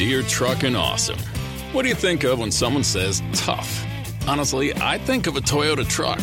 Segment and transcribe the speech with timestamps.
[0.00, 1.18] Deere Truckin' Awesome.
[1.74, 3.84] What do you think of when someone says tough?
[4.26, 6.20] Honestly, I think of a Toyota truck.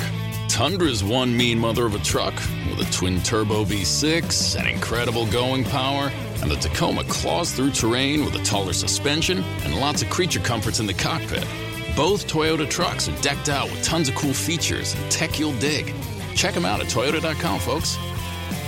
[0.50, 2.33] Tundra's one mean mother of a truck
[2.71, 6.11] with a twin turbo V6 and incredible going power,
[6.42, 10.80] and the Tacoma claws through terrain with a taller suspension and lots of creature comforts
[10.80, 11.46] in the cockpit.
[11.96, 15.94] Both Toyota trucks are decked out with tons of cool features and tech you'll dig.
[16.34, 17.96] Check them out at Toyota.com, folks.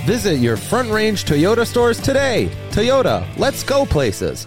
[0.06, 2.48] Visit your Front Range Toyota stores today.
[2.70, 4.46] Toyota, let's go places.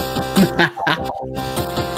[0.57, 1.90] 哈哈。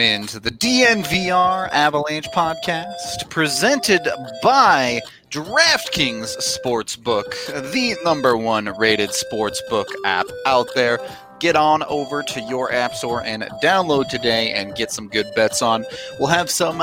[0.00, 4.00] Welcome into the DNVR Avalanche podcast, presented
[4.42, 7.34] by DraftKings Sportsbook,
[7.70, 11.00] the number one rated sportsbook app out there.
[11.38, 15.60] Get on over to your app store and download today and get some good bets
[15.60, 15.84] on.
[16.18, 16.82] We'll have some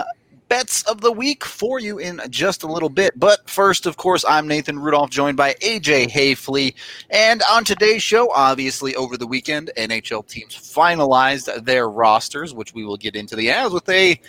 [0.49, 3.19] bets of the week for you in just a little bit.
[3.19, 6.73] But first, of course, I'm Nathan Rudolph, joined by AJ Haefele.
[7.09, 12.85] And on today's show, obviously, over the weekend, NHL teams finalized their rosters, which we
[12.85, 14.19] will get into the as with a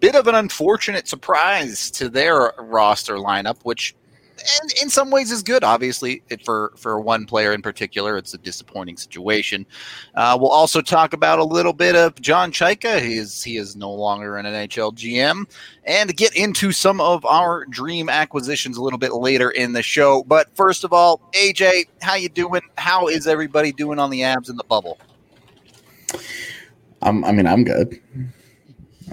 [0.00, 3.94] bit of an unfortunate surprise to their roster lineup, which
[4.60, 5.64] and in some ways is good.
[5.64, 9.66] Obviously, for for one player in particular, it's a disappointing situation.
[10.14, 13.00] Uh, we'll also talk about a little bit of John Chayka.
[13.00, 15.46] He is he is no longer an NHL GM,
[15.84, 20.22] and get into some of our dream acquisitions a little bit later in the show.
[20.24, 22.62] But first of all, AJ, how you doing?
[22.76, 24.98] How is everybody doing on the Avs in the bubble?
[27.02, 28.00] I mean, I'm good.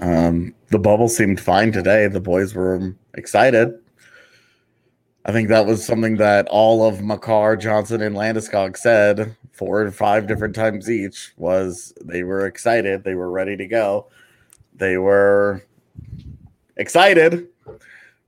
[0.00, 2.08] Um, the bubble seemed fine today.
[2.08, 3.78] The boys were excited.
[5.26, 9.90] I think that was something that all of Makar, Johnson, and Landeskog said four or
[9.90, 13.04] five different times each was they were excited.
[13.04, 14.08] They were ready to go.
[14.74, 15.64] They were
[16.76, 17.48] excited.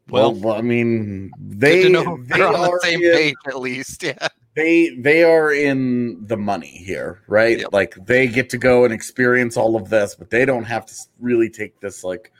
[0.08, 4.02] Well, well I mean, they, know they on the same in- page at least.
[4.02, 4.28] Yeah.
[4.54, 7.58] they they are in the money here, right?
[7.58, 7.72] Yep.
[7.72, 10.94] Like they get to go and experience all of this, but they don't have to
[11.20, 12.32] really take this like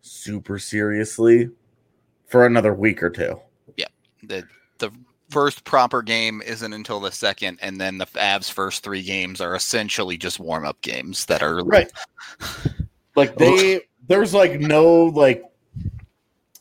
[0.00, 1.50] super seriously
[2.26, 3.40] for another week or two.
[4.32, 4.48] The
[4.78, 4.90] the
[5.30, 9.54] first proper game isn't until the second, and then the Avs' first three games are
[9.54, 11.90] essentially just warm up games that are Right.
[13.14, 15.44] Like they there's like no like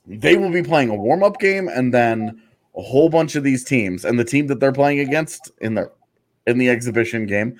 [0.05, 2.41] they will be playing a warm-up game and then
[2.75, 5.91] a whole bunch of these teams and the team that they're playing against in their
[6.47, 7.57] in the exhibition game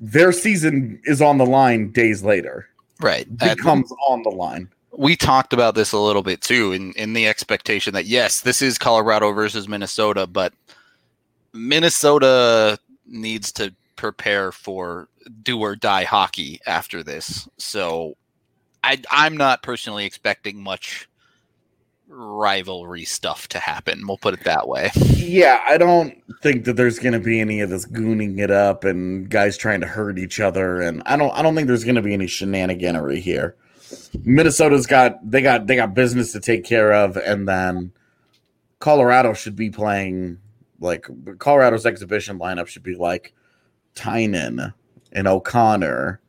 [0.00, 2.66] their season is on the line days later
[3.00, 3.26] right.
[3.36, 7.26] Becomes on the line we talked about this a little bit too, in in the
[7.26, 10.52] expectation that yes, this is Colorado versus Minnesota, but
[11.52, 15.08] Minnesota needs to prepare for
[15.42, 17.48] do or die hockey after this.
[17.58, 18.16] So
[18.84, 21.08] I I'm not personally expecting much
[22.08, 24.06] rivalry stuff to happen.
[24.06, 24.90] We'll put it that way.
[25.14, 28.84] Yeah, I don't think that there's going to be any of this gooning it up
[28.84, 31.30] and guys trying to hurt each other, and I don't.
[31.30, 33.56] I don't think there's going to be any shenaniganery here.
[34.24, 37.92] Minnesota's got they got they got business to take care of, and then
[38.78, 40.38] Colorado should be playing
[40.80, 41.06] like
[41.38, 43.34] Colorado's exhibition lineup should be like
[43.94, 44.72] Tynan
[45.12, 46.20] and O'Connor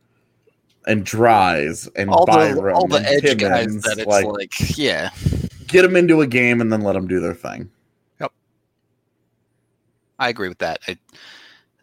[0.87, 4.77] and Dries and All the all the and edge guys Timmins, that it's like, like
[4.77, 5.11] yeah.
[5.67, 7.69] get them into a game and then let them do their thing.
[8.19, 8.31] Yep,
[10.19, 10.79] I agree with that.
[10.87, 10.97] I,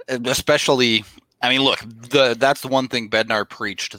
[0.08, 1.04] especially,
[1.40, 1.78] I mean, look,
[2.10, 3.96] the that's the one thing Bednar preached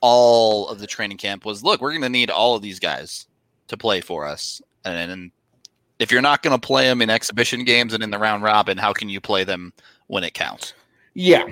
[0.00, 3.26] all of the training camp was, look, we're going to need all of these guys
[3.68, 5.30] to play for us, and, and
[6.00, 8.78] if you're not going to play them in exhibition games and in the round robin,
[8.78, 9.72] how can you play them
[10.08, 10.72] when it counts?
[11.14, 11.44] Yeah.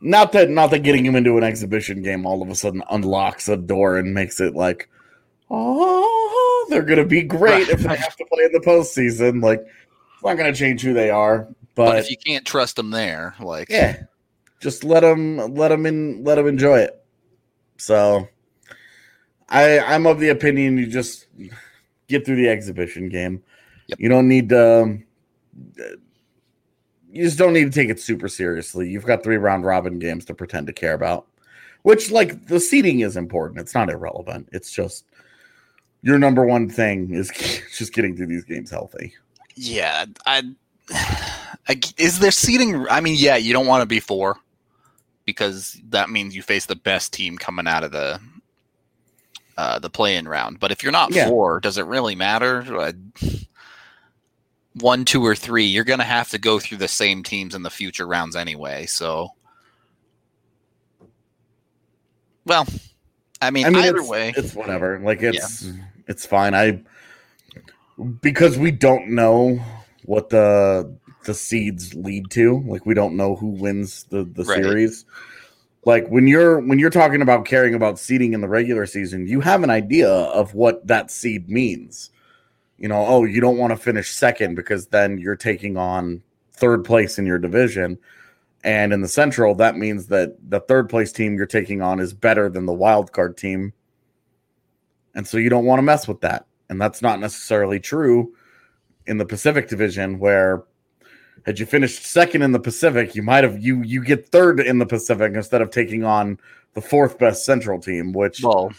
[0.00, 3.48] Not that not that getting him into an exhibition game all of a sudden unlocks
[3.48, 4.90] a door and makes it like,
[5.50, 9.42] oh, they're gonna be great if they have to play in the postseason.
[9.42, 11.48] Like, it's not gonna change who they are.
[11.74, 14.02] But, But, if you can't trust them there, like yeah,
[14.60, 17.02] just let them let them in let them enjoy it.
[17.76, 18.28] So,
[19.48, 21.26] I I'm of the opinion you just
[22.08, 23.42] get through the exhibition game.
[23.88, 24.00] Yep.
[24.00, 24.82] You don't need to.
[24.82, 25.04] Um,
[27.10, 28.88] you just don't need to take it super seriously.
[28.88, 31.26] You've got three round robin games to pretend to care about,
[31.82, 33.60] which like the seating is important.
[33.60, 34.48] It's not irrelevant.
[34.52, 35.04] It's just
[36.02, 37.30] your number one thing is
[37.76, 39.14] just getting through these games healthy.
[39.54, 40.42] Yeah, I,
[41.68, 42.86] I is there seating?
[42.88, 44.36] I mean, yeah, you don't want to be four
[45.24, 48.20] because that means you face the best team coming out of the
[49.56, 50.58] uh, the play-in round.
[50.58, 51.28] But if you're not Yeah.
[51.28, 52.62] four, does it really matter?
[52.76, 52.92] Uh,
[54.80, 57.62] One, two, or three, you're going to have to go through the same teams in
[57.62, 58.86] the future rounds anyway.
[58.86, 59.28] So,
[62.44, 62.66] well,
[63.40, 64.98] I mean, I mean, either it's, way, it's whatever.
[64.98, 65.70] Like it's
[66.08, 66.54] it's fine.
[66.54, 66.82] I
[68.20, 69.60] because we don't know
[70.04, 70.92] what the
[71.24, 72.62] the seeds lead to.
[72.66, 74.56] Like we don't know who wins the the Right.
[74.56, 75.04] series.
[75.84, 79.40] Like when you're when you're talking about caring about seeding in the regular season, you
[79.40, 82.10] have an idea of what that seed means.
[82.78, 86.22] You know, oh, you don't want to finish second because then you're taking on
[86.52, 87.98] third place in your division.
[88.64, 92.14] And in the Central, that means that the third place team you're taking on is
[92.14, 93.74] better than the wild card team.
[95.14, 96.46] And so you don't want to mess with that.
[96.70, 98.34] And that's not necessarily true
[99.06, 100.64] in the Pacific Division, where
[101.42, 104.78] had you finished second in the Pacific, you might have you you get third in
[104.78, 106.38] the Pacific instead of taking on
[106.74, 108.72] the fourth best Central team, which well,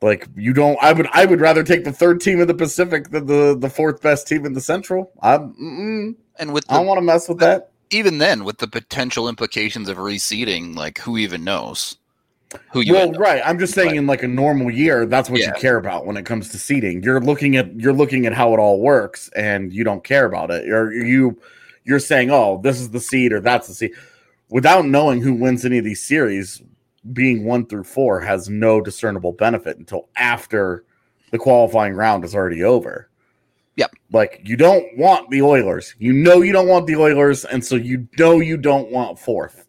[0.00, 0.78] like you don't.
[0.82, 3.70] I would I would rather take the third team in the Pacific than the the
[3.70, 5.10] fourth best team in the Central.
[5.22, 6.16] I and
[6.52, 7.70] with I the don't want to mess with that.
[7.90, 11.96] even then, with the potential implications of reseeding, like who even knows
[12.72, 13.42] who you well, right.
[13.44, 15.48] I'm just saying, But- in like a normal year, that's what Yeah.
[15.48, 17.02] you care about when it comes to seating.
[17.02, 20.50] You're looking at you're looking at how it all works, and you don't care about
[20.50, 20.68] it.
[20.70, 21.38] Or you
[21.84, 23.92] you're saying, oh, this is the seed or that's the seed,
[24.48, 26.62] without knowing who wins any of these series.
[27.12, 30.82] Being one through four has no discernible benefit until after
[31.30, 33.08] the qualifying round is already over.
[33.76, 33.92] Yep.
[34.12, 35.94] Like you don't want the Oilers.
[36.00, 39.66] You know you don't want the Oilers, and so you know you don't want fourth.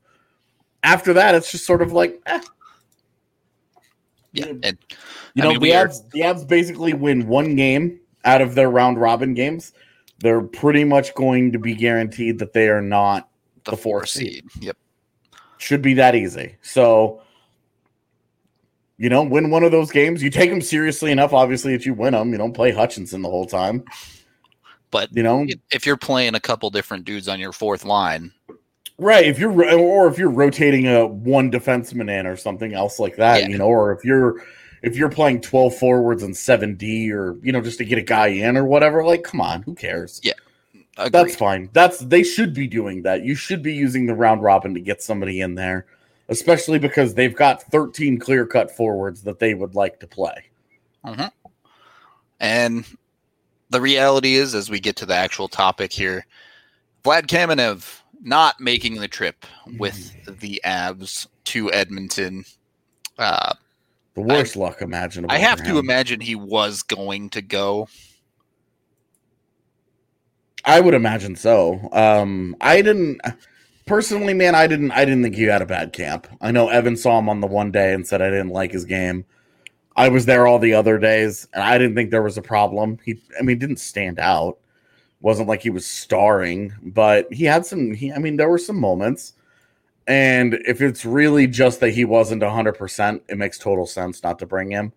[0.82, 2.40] After that, it's just sort of like, eh,
[4.38, 4.78] yeah, you- and
[5.34, 8.70] you know, mean, the we are- the Avs basically win one game out of their
[8.70, 9.74] round robin games.
[10.20, 13.30] They're pretty much going to be guaranteed that they are not
[13.66, 14.46] the, the four fourth seed.
[14.60, 14.76] Yep.
[15.60, 16.56] should be that easy.
[16.62, 17.22] So,
[18.98, 20.24] you know, win one of those games.
[20.24, 22.32] You take them seriously enough, obviously, that you win them.
[22.32, 23.84] You don't play Hutchinson the whole time.
[24.90, 28.32] But You know, if you're playing a couple different dudes on your fourth line,
[28.98, 29.26] right?
[29.26, 33.42] If you're or if you're rotating a one defenseman in or something else like that,
[33.44, 33.48] Yeah.
[33.50, 34.42] you know, or if you're
[34.84, 38.02] if you're playing twelve forwards and seven D, or you know, just to get a
[38.04, 40.22] guy in or whatever, like, come on, who cares?
[40.98, 41.12] agreed.
[41.14, 41.70] That's fine.
[41.74, 43.24] That's they should be doing that.
[43.24, 45.86] You should be using the round robin to get somebody in there,
[46.30, 50.46] especially because they've got 13 clear cut forwards that they would like to play.
[51.06, 51.32] Mhm.
[52.40, 52.86] And
[53.70, 56.26] the reality is, as we get to the actual topic here,
[57.04, 59.46] Vlad Kamenev not making the trip
[59.78, 62.44] with the Avs to Edmonton.
[63.18, 63.54] Uh,
[64.16, 65.34] The worst luck imaginable.
[65.34, 67.88] I have to imagine he was going to go.
[70.66, 71.90] I would imagine so.
[71.94, 73.22] Um, I didn't
[73.86, 74.54] personally, man.
[74.54, 74.92] I didn't.
[74.92, 76.28] I didn't think he had a bad camp.
[76.42, 78.84] I know Evan saw him on the one day and said I didn't like his
[78.84, 79.26] game.
[79.96, 83.00] I was there all the other days, and I didn't think there was a problem.
[83.04, 84.58] He, I mean, didn't stand out.
[85.22, 87.94] Wasn't like he was starring, but he had some.
[87.94, 89.34] He, I mean, there were some moments.
[90.08, 94.40] And if it's really just that he wasn't hundred percent, it makes total sense not
[94.40, 94.94] to bring him.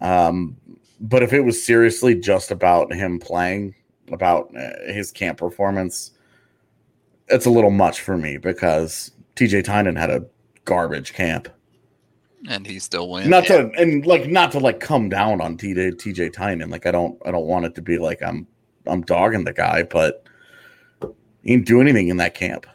[0.00, 0.56] Um,
[1.00, 3.74] but if it was seriously just about him playing,
[4.12, 6.12] about uh, his camp performance,
[7.28, 10.24] it's a little much for me because TJ Tynan had a
[10.64, 11.48] garbage camp.
[12.48, 13.26] And he still wins.
[13.26, 16.70] Not to and like not to like come down on TJ TJ Tynan.
[16.70, 18.46] Like I don't I don't want it to be like I'm
[18.88, 20.24] I'm dogging the guy, but
[21.42, 22.66] he didn't do anything in that camp.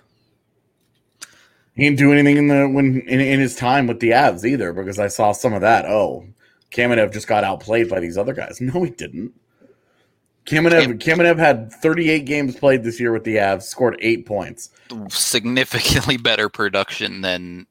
[1.75, 4.74] He didn't do anything in the when in, in his time with the Avs either,
[4.74, 5.86] because I saw some of that.
[5.86, 6.25] Oh,
[6.72, 8.62] Kamenev just got outplayed by these other guys.
[8.62, 9.34] No, he didn't.
[10.46, 14.70] Kamenev Kamenev had 38 games played this year with the Avs, scored eight points.
[15.10, 17.65] significantly better production than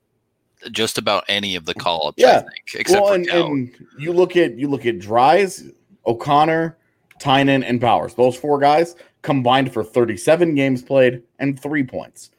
[0.71, 2.39] just about any of the call ups, Yeah.
[2.39, 5.65] I think, except well, and, and you look at you look at Dries,
[6.07, 6.79] O'Connor,
[7.23, 8.15] Tynan, and Powers.
[8.15, 12.31] Those four guys combined for 37 games played and three points.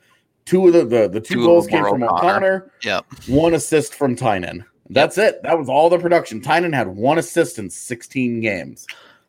[0.45, 2.17] Two of the the, the two, Two goals came from O'Connor.
[2.29, 3.05] O'Connor, Yep.
[3.27, 4.65] one assist from Tynan.
[4.89, 5.41] That's it.
[5.43, 6.41] That was all the production.
[6.41, 8.85] Tynan had one assist in 16 games.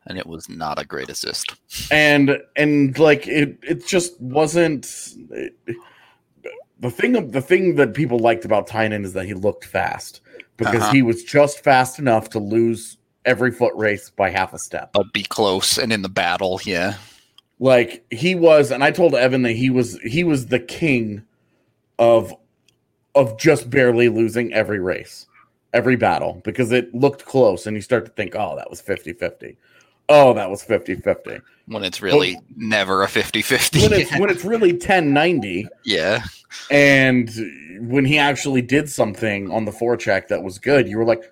[0.07, 1.55] And it was not a great assist.
[1.89, 4.83] and and like it it just wasn't
[6.79, 10.21] the thing of the thing that people liked about Tynan is that he looked fast.
[10.57, 10.91] because Uh-huh.
[10.93, 14.93] he was just fast enough to lose every foot race by half a step.
[14.93, 16.95] But be close and in the battle, yeah.
[17.59, 21.23] Like he was, and I told Evan that he was he was the king
[21.97, 22.33] of
[23.15, 25.25] of just barely losing every race,
[25.73, 29.55] every battle, because it looked close, and you start to think, oh, that was 50-50.
[30.09, 31.41] Oh, that was 50-50.
[31.67, 33.81] When it's really never a 50 50.
[33.81, 36.23] When it's when it's really 10-90, yeah.
[36.69, 37.31] and
[37.79, 41.31] when he actually did something on the four forecheck that was good, you were like,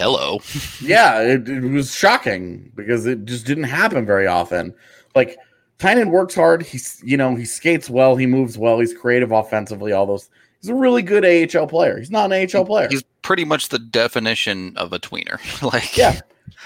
[0.00, 0.40] Hello.
[0.80, 4.74] yeah, it, it was shocking because it just didn't happen very often.
[5.14, 5.36] Like
[5.78, 6.62] Tynan works hard.
[6.62, 8.16] He's you know he skates well.
[8.16, 8.78] He moves well.
[8.80, 9.92] He's creative offensively.
[9.92, 10.30] All those.
[10.62, 11.98] He's a really good AHL player.
[11.98, 12.88] He's not an AHL player.
[12.90, 15.38] He's pretty much the definition of a tweener.
[15.72, 16.20] like, yeah,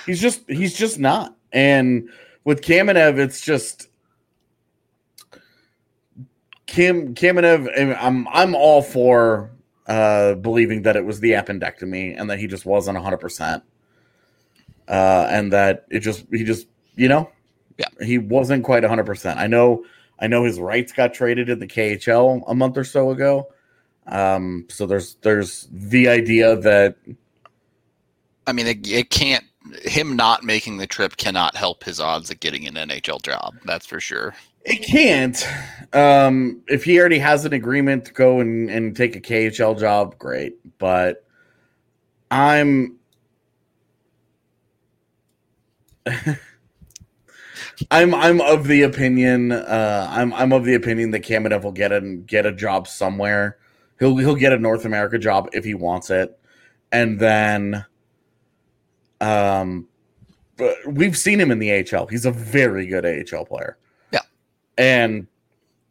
[0.06, 1.34] he's just he's just not.
[1.52, 2.08] And
[2.44, 3.88] with Kamenev, it's just
[6.66, 7.96] Kim Kamenev.
[8.00, 9.50] I'm I'm all for
[9.86, 13.62] uh believing that it was the appendectomy and that he just wasn't 100 percent
[14.88, 17.30] uh and that it just he just you know
[17.78, 17.88] Yeah.
[18.02, 19.84] he wasn't quite 100 percent i know
[20.18, 23.48] i know his rights got traded in the khl a month or so ago
[24.06, 26.96] um so there's there's the idea that
[28.46, 29.44] I mean, it, it can't.
[29.84, 33.54] Him not making the trip cannot help his odds of getting an NHL job.
[33.64, 34.34] That's for sure.
[34.64, 35.46] It can't.
[35.92, 40.18] Um, if he already has an agreement to go and, and take a KHL job,
[40.18, 40.56] great.
[40.78, 41.24] But
[42.30, 42.98] I'm
[47.90, 51.92] I'm I'm of the opinion uh I'm I'm of the opinion that Kamenev will get
[51.92, 53.58] a get a job somewhere.
[53.98, 56.38] He'll he'll get a North America job if he wants it.
[56.92, 57.84] And then
[59.20, 59.88] um
[60.86, 62.06] we've seen him in the AHL.
[62.06, 63.78] He's a very good AHL player.
[64.78, 65.26] And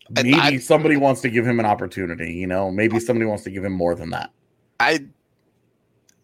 [0.10, 3.50] maybe I- somebody wants to give him an opportunity, you know, maybe somebody wants to
[3.52, 4.32] give him more than that.
[4.80, 5.06] I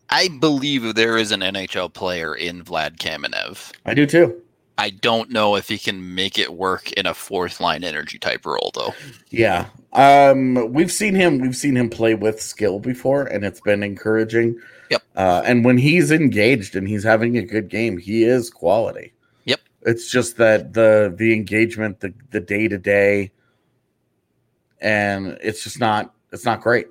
[0.09, 3.71] I believe there is an NHL player in Vlad Kamenev.
[3.85, 4.41] I do too.
[4.77, 8.45] I don't know if he can make it work in a fourth line energy type
[8.45, 8.93] role though.
[9.29, 9.67] Yeah.
[9.93, 14.57] Um we've seen him we've seen him play with skill before and it's been encouraging.
[14.89, 15.03] Yep.
[15.15, 19.13] Uh and when he's engaged and he's having a good game, he is quality.
[19.83, 23.31] It's just that the the engagement, the the day to day
[24.81, 26.87] and it's just not it's not great.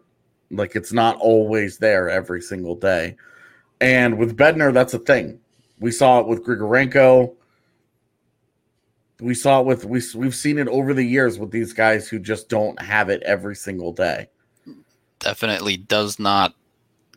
[0.50, 3.16] Like it's not always there every single day.
[3.80, 5.38] And with Bednar, that's a thing.
[5.78, 7.34] We saw it with Grigorenko.
[9.20, 12.18] We saw it with we we've seen it over the years with these guys who
[12.18, 14.28] just don't have it every single day.
[15.18, 16.54] Definitely does not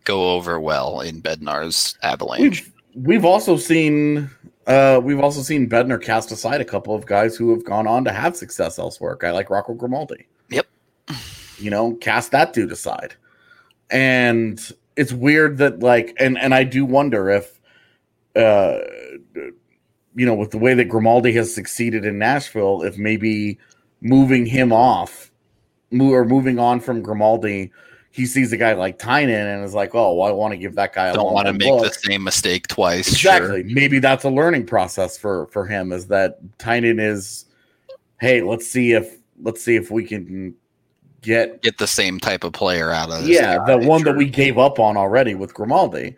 [0.04, 2.42] go over well in Bednar's Avalanche.
[2.42, 4.30] We've we've also seen
[4.68, 8.04] uh we've also seen Bednar cast aside a couple of guys who have gone on
[8.06, 9.16] to have success elsewhere.
[9.16, 10.28] Guy like Rocco Grimaldi.
[10.50, 10.68] Yep.
[11.58, 13.16] You know, cast that dude aside.
[13.90, 14.60] And
[14.96, 17.60] it's weird that like and and I do wonder if
[18.36, 18.80] uh
[20.16, 23.58] you know, with the way that Grimaldi has succeeded in Nashville, if maybe
[24.02, 25.32] moving him off,
[25.90, 27.72] move or moving on from Grimaldi,
[28.12, 30.76] he sees a guy like Tynan and is like, "Oh, well, I want to give
[30.76, 33.08] that guy a don't want to make look." the same mistake twice.
[33.08, 33.64] exactly.
[33.64, 33.74] Sure.
[33.74, 35.92] Maybe that's a learning process for for him.
[35.92, 37.46] Is that Tynan is,
[38.20, 40.54] hey, let's see if let's see if we can
[41.22, 43.30] get Get the same type of player out of this.
[43.30, 46.16] yeah guy, the one that we gave up on already with Grimaldi,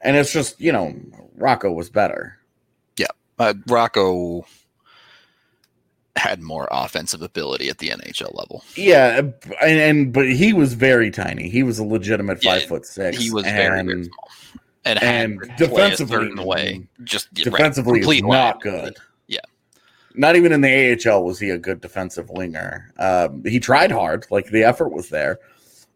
[0.00, 0.94] and it's just you know
[1.36, 2.38] Rocco was better.
[3.38, 4.46] uh, Rocco
[6.16, 8.62] had more offensive ability at the NHL level.
[8.76, 9.34] Yeah, and,
[9.80, 11.48] and but he was very tiny.
[11.48, 13.18] He was a legitimate Yeah, five foot six.
[13.18, 14.28] He was very, very and small.
[14.86, 16.86] And, and had to play a defensively- way.
[17.02, 18.96] Just right, defensively is not good.
[19.26, 19.40] Yeah.
[20.14, 22.92] Not even in the AHL was he a good defensive winger.
[22.98, 25.40] Um, he tried hard, like the effort was there.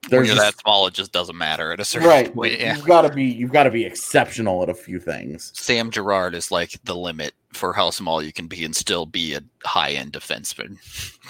[0.08, 2.34] When There's you're just- that small, it just doesn't matter at a certain right.
[2.34, 2.58] point.
[2.58, 2.76] Yeah.
[2.76, 5.52] You've got to be you've got to be exceptional at a few things.
[5.54, 9.34] Sam Girard is like the limit for how small you can be and still be
[9.34, 10.76] a high end defenseman,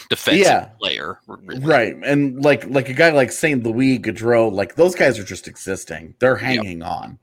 [0.10, 0.64] defensive Yeah.
[0.80, 1.20] player.
[1.26, 1.60] really.
[1.64, 1.94] Right.
[2.04, 3.62] And like like a guy like St.
[3.62, 6.14] Louis, Gaudreau, like those guys are just existing.
[6.18, 7.18] They're hanging on.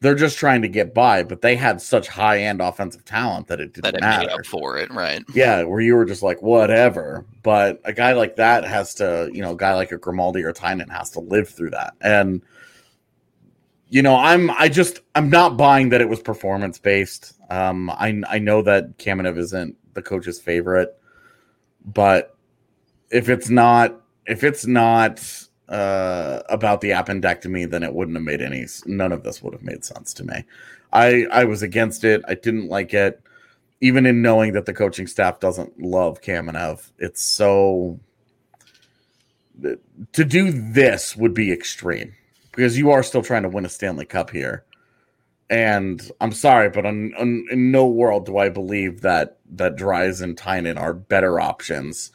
[0.00, 3.60] They're just trying to get by, but they had such high end offensive talent that
[3.60, 4.26] it didn't That it matter.
[4.26, 5.22] made up for it, right?
[5.32, 7.24] Yeah, where you were just like, whatever.
[7.44, 10.52] But a guy like that has to, you know, a guy like a Grimaldi or
[10.52, 11.94] Tynan has to live through that.
[12.00, 12.42] And
[13.90, 17.34] you know, I'm I just I'm not buying that it was performance based.
[17.52, 20.98] Um I I know that Kamenev isn't the coach's favorite,
[21.84, 22.36] but
[23.10, 25.22] if it's not if it's not
[25.68, 29.62] uh about the appendectomy, then it wouldn't have made any none of this would have
[29.62, 30.44] made sense to me.
[30.92, 32.22] I I was against it.
[32.28, 33.20] I didn't like it
[33.80, 37.98] even in knowing that the coaching staff doesn't love Kamenev, it's so
[40.12, 42.14] to do this would be extreme.
[42.52, 44.64] because you are still trying to win a Stanley Cup here.
[45.52, 50.22] And I'm sorry, but on, on, in no world do I believe that that Dries
[50.22, 52.10] and Tynan are better options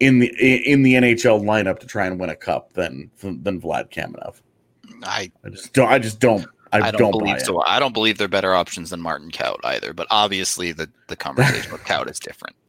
[0.00, 0.28] in the
[0.66, 4.40] in the NHL lineup to try and win a cup than than Vlad Kamenev.
[5.02, 5.88] I I just don't.
[5.90, 6.46] I just don't.
[6.72, 7.62] I, I don't, don't, believe so.
[7.66, 9.92] I don't believe they're better options than Martin Kaut either.
[9.92, 12.56] But obviously, the the conversation with Kaut is different.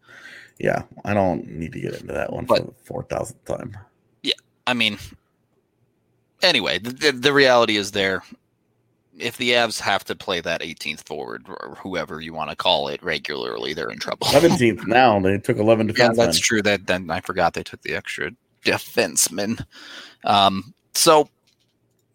[0.59, 3.75] Yeah, I don't need to get into that one But- for the four thousandth time.
[4.21, 4.33] Yeah,
[4.67, 4.99] I mean,
[6.43, 8.21] anyway, the, the, the reality is there.
[9.17, 12.87] If the Avs have to play that 18th forward or whoever you want to call
[12.87, 14.27] it regularly, they're in trouble.
[14.27, 15.19] Seventeenth now.
[15.19, 16.15] They took eleven yeah, defensemen.
[16.15, 16.61] that's true.
[16.61, 18.31] That then I forgot they took the extra
[18.63, 19.65] defenseman.
[20.23, 21.29] Um, so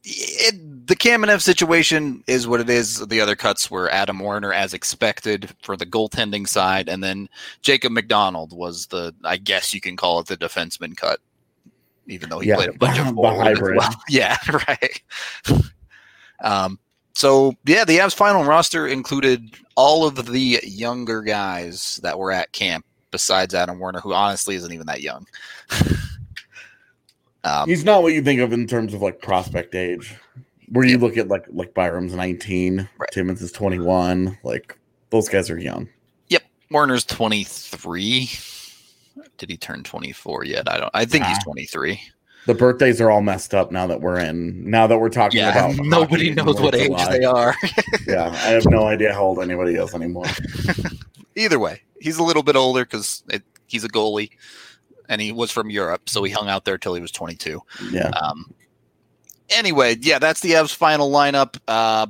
[0.08, 3.04] it, the Kamenev situation is what it is.
[3.08, 7.28] The other cuts were Adam Werner, as expected, for the goaltending side, and then
[7.60, 11.18] Jacob McDonald was the, I guess you can call it the defenseman cut,
[12.06, 13.94] even though he Yeah, played a bunch of forward well.
[14.08, 14.36] Yeah,
[14.68, 15.02] right.
[16.40, 16.78] Um,
[17.16, 22.52] so yeah, the Avs final roster included all of the younger guys that were at
[22.52, 25.26] camp, besides Adam Werner, who honestly isn't even that young.
[27.44, 30.14] um, He's not what you think of in terms of like prospect age.
[30.68, 33.10] Where you look at like like Byram's nineteen, Right.
[33.12, 34.36] Timmins is twenty one.
[34.42, 35.88] Like those guys are young.
[36.28, 38.28] Yep, Werner's 23.
[39.38, 40.70] Did he turn 24 yet?
[40.70, 40.90] I don't.
[40.92, 41.98] I think he's 23.
[42.46, 44.70] The birthdays are all messed up now that we're in.
[44.70, 47.18] Now that we're talking Yeah, about nobody knows what age July.
[47.18, 47.54] they are.
[48.06, 50.26] yeah, I have no idea how old anybody is anymore.
[51.36, 53.22] Either way, he's a little bit older because
[53.66, 54.30] he's a goalie,
[55.08, 57.60] and he was from Europe, so he hung out there till he was 22.
[57.90, 58.54] Yeah, Um,
[59.50, 61.58] anyway, yeah, that's the Avs final lineup.
[61.68, 62.06] Uh,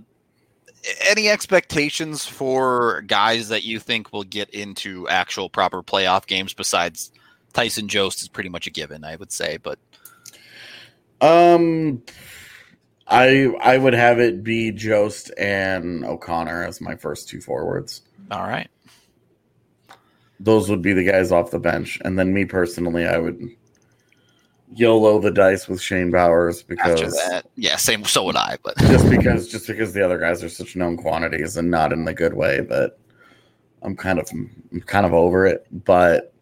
[1.08, 7.10] any expectations for guys that you think will get into actual proper playoff games besides
[7.52, 9.78] Tyson Jost is pretty much a given, I would say, but
[11.20, 12.02] um,
[13.06, 18.02] I I would have it be Jost and O'Connor as my first two forwards.
[18.30, 18.68] all right.
[20.38, 23.40] Those would be the guys off the bench, and then me personally, I would
[24.74, 28.04] YOLO the dice with Shane Bowers because After that, yeah, same.
[28.04, 31.56] So would I, but just because just because the other guys are such known quantities
[31.56, 32.98] and not in the good way but
[33.82, 35.66] I'm kind of I'm kind of over it.
[35.70, 36.34] But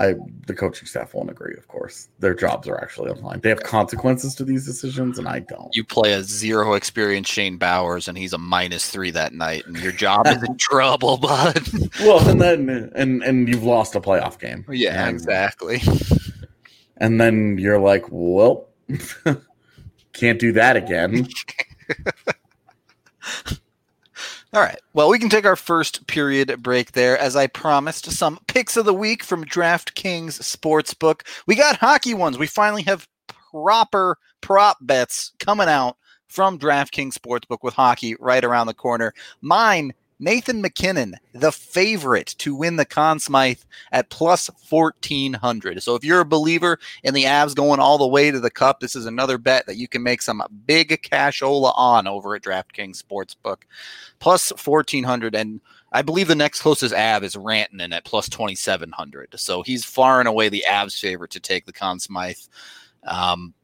[0.00, 0.14] I
[0.46, 2.08] the coaching staff won't agree, of course.
[2.20, 3.40] Their jobs are actually on line.
[3.40, 5.76] They have consequences to these decisions, and I don't.
[5.76, 9.76] you play a zero experience Shane Bowers and he's a minus three that night, and
[9.76, 11.60] your job is in trouble, bud.
[12.00, 14.64] Well, and then and and you've lost a playoff game.
[14.70, 15.82] yeah, and, exactly.
[17.02, 18.68] And then you're like, well,
[20.12, 21.26] can't do that again.
[24.52, 24.80] All right.
[24.94, 27.16] Well, we can take our first period break there.
[27.16, 31.20] As I promised, some picks of the week from DraftKings Sportsbook.
[31.46, 32.36] We got hockey ones.
[32.36, 38.66] We finally have proper prop bets coming out from DraftKings Sportsbook with hockey right around
[38.66, 39.14] the corner.
[39.40, 45.82] Mine, Nathan MacKinnon, the favorite to win the Conn Smythe at plus 1400.
[45.82, 48.80] So if you're a believer in the Avs going all the way to the cup,
[48.80, 53.02] this is another bet that you can make some big cashola on over at DraftKings
[53.02, 53.62] Sportsbook
[54.18, 55.60] plus 1400 and
[55.92, 59.34] I believe the next closest Av is Rantanen at plus 2700.
[59.40, 62.36] So he's far and away the Avs favorite to take the Conn Smythe.
[63.04, 63.54] Um,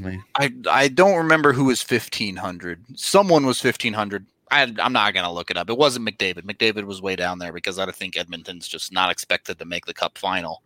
[0.00, 0.20] me.
[0.36, 2.84] I I don't remember who was 1500.
[2.94, 4.26] Someone was 1500.
[4.50, 5.68] I, I'm not going to look it up.
[5.70, 6.42] It wasn't McDavid.
[6.42, 9.94] McDavid was way down there because I think Edmonton's just not expected to make the
[9.94, 10.62] cup final.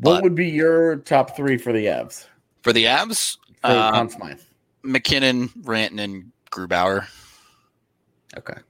[0.00, 2.26] What but- would be your top three for the Avs?
[2.62, 4.38] For the Avs, For Conn
[4.82, 7.06] MacKinnon, Rantanen, and Grubauer.
[8.36, 8.60] Okay.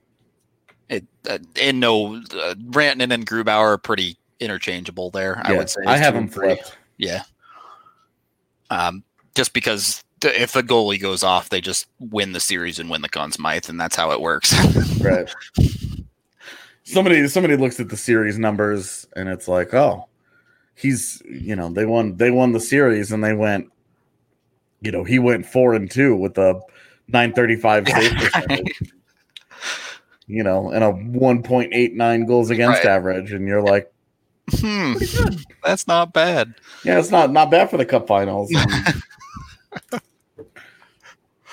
[0.89, 5.41] It uh, and no uh, Rantanen and Grubauer are pretty interchangeable there.
[5.43, 6.77] I would say I have them flipped.
[6.97, 7.23] Yeah.
[8.69, 9.03] Um,
[9.35, 13.01] just because the, if the goalie goes off, they just win the series and win
[13.01, 14.53] the Conn Smythe, and that's how it works.
[15.01, 15.29] Right.
[16.83, 20.07] somebody somebody looks at the series numbers and it's like, oh,
[20.75, 23.71] he's you know, they won they won the series and they went,
[24.81, 26.59] you know, he went four and two with a
[27.07, 28.81] nine thirty five save percentage.
[30.27, 32.91] You know, and a one point eight nine goals against Right.
[32.91, 33.91] average, and you're like,
[34.49, 34.93] hmm,
[35.63, 36.53] that's not bad.
[36.83, 38.51] yeah, it's not not bad for the cup finals.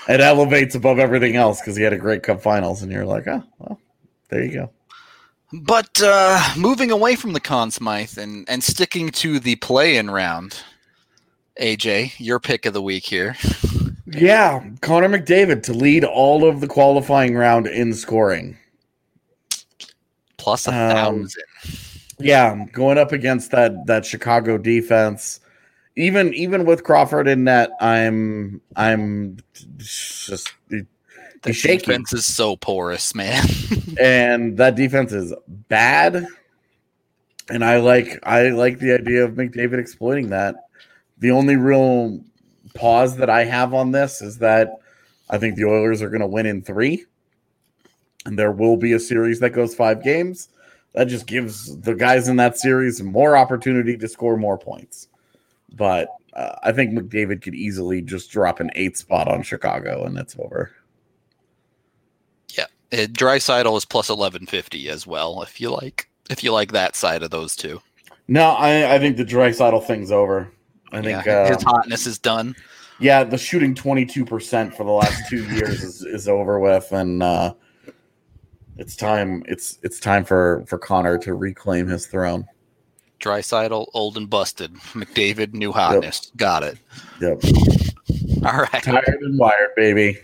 [0.08, 3.26] It elevates above everything else because he had a great cup finals, and you're like,
[3.26, 3.80] oh, well,
[4.28, 4.70] there you go.
[5.52, 10.62] But uh, moving away from the Conn Smythe and and sticking to the play-in round,
[11.60, 13.36] AJ, your pick of the week here.
[14.06, 18.58] Yeah, Connor McDavid to lead all of the qualifying round in scoring.
[20.36, 20.90] Plus a Um,
[21.26, 21.42] thousand.
[22.18, 25.40] Yeah, going up against that that Chicago defense
[25.96, 29.38] even even with Crawford in net, I'm I'm
[29.76, 33.46] just The shaky, defense is so porous, man.
[34.00, 36.26] and that defense is bad.
[37.50, 40.56] And I like I like the idea of McDavid exploiting that.
[41.18, 42.20] The only real
[42.74, 44.78] pause that I have on this is that
[45.30, 47.04] I think the Oilers are going to win in three,
[48.26, 50.48] and there will be a series that goes five games.
[50.94, 55.08] That just gives the guys in that series more opportunity to score more points.
[55.76, 60.18] But uh, I think McDavid could easily just drop an eight spot on Chicago, and
[60.18, 60.72] it's over.
[62.56, 65.42] yeah, Draisaitl is plus eleven fifty as well.
[65.42, 67.80] If you like, if you like that side of those two,
[68.28, 70.50] No, I, I think the Draisaitl thing's over.
[70.92, 72.54] I think yeah, uh, his hotness is done.
[73.00, 76.92] yeah, the shooting twenty two percent for the last two years is, is over with,
[76.92, 77.54] and uh,
[78.76, 79.42] it's time.
[79.48, 82.46] It's it's time for for Connor to reclaim his throne.
[83.20, 84.74] Draisaitl, old and busted.
[84.92, 86.30] McDavid, new hotness.
[86.36, 86.78] Got it.
[87.20, 87.42] Yep,
[88.44, 88.82] All right.
[88.82, 90.18] tired and wired, baby.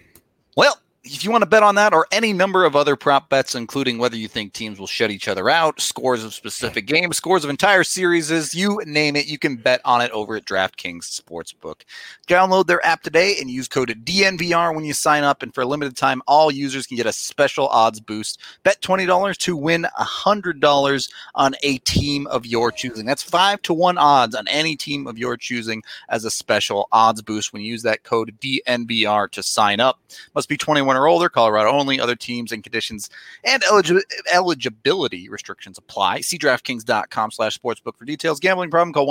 [0.57, 0.79] Well,
[1.13, 3.99] if you want to bet on that or any number of other prop bets, including
[3.99, 7.51] whether you think teams will shut each other out, scores of specific games, scores of
[7.51, 11.83] entire series, you name it, you can bet on it over at DraftKings Sportsbook.
[12.29, 15.43] Download their app today and use code DNVR when you sign up.
[15.43, 18.41] And for a limited time, all users can get a special odds boost.
[18.63, 23.05] Bet $20 to win $100 on a team of your choosing.
[23.05, 27.21] That's five to one odds on any team of your choosing as a special odds
[27.21, 29.99] boost when you use that code DNVR to sign up.
[30.37, 32.01] Must be 21 or older, Colorado only.
[32.01, 33.11] Other teams and conditions
[33.45, 36.21] and eligi- eligibility restrictions apply.
[36.23, 38.41] See DraftKings.com slash sportsbook for details.
[38.41, 39.07] Gambling problem, call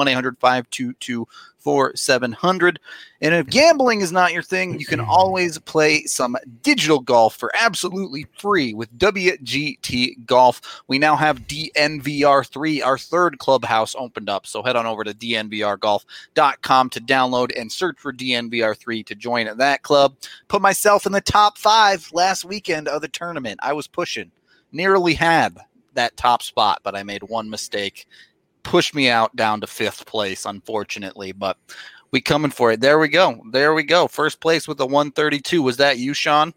[1.65, 2.77] 1-800-522-4700.
[3.21, 7.51] And if gambling is not your thing, you can always play some digital golf for
[7.59, 10.61] absolutely free with WGT Golf.
[10.87, 14.45] We now have DNVR3, our third clubhouse opened up.
[14.45, 19.83] So head on over to dnvrgolf.com to download and search for DNVR3 to join that
[19.83, 20.15] club.
[20.47, 23.59] Put myself in the top five last weekend of the tournament.
[23.61, 24.31] I was pushing,
[24.71, 25.57] nearly had
[25.95, 28.07] that top spot, but I made one mistake.
[28.63, 31.31] Pushed me out down to fifth place, unfortunately.
[31.31, 31.57] But
[32.11, 32.81] we coming for it.
[32.81, 33.41] There we go.
[33.51, 34.07] There we go.
[34.07, 35.61] First place with a 132.
[35.61, 36.53] Was that you, Sean?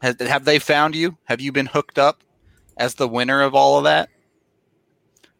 [0.00, 1.16] Have, have they found you?
[1.24, 2.22] Have you been hooked up
[2.76, 4.10] as the winner of all of that?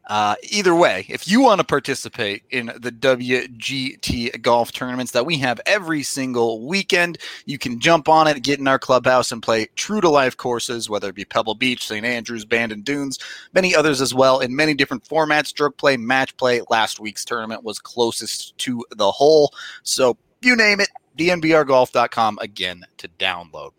[0.07, 5.39] Uh, either way, if you want to participate in the WGT golf tournaments that we
[5.39, 9.69] have every single weekend, you can jump on it, get in our clubhouse, and play
[9.77, 12.05] true to life courses, whether it be Pebble Beach, St.
[12.05, 13.19] Andrews, Bandon Dunes,
[13.53, 16.63] many others as well, in many different formats stroke play, match play.
[16.69, 19.53] Last week's tournament was closest to the hole.
[19.85, 23.71] So you name it, dnvrgolf.com again to download.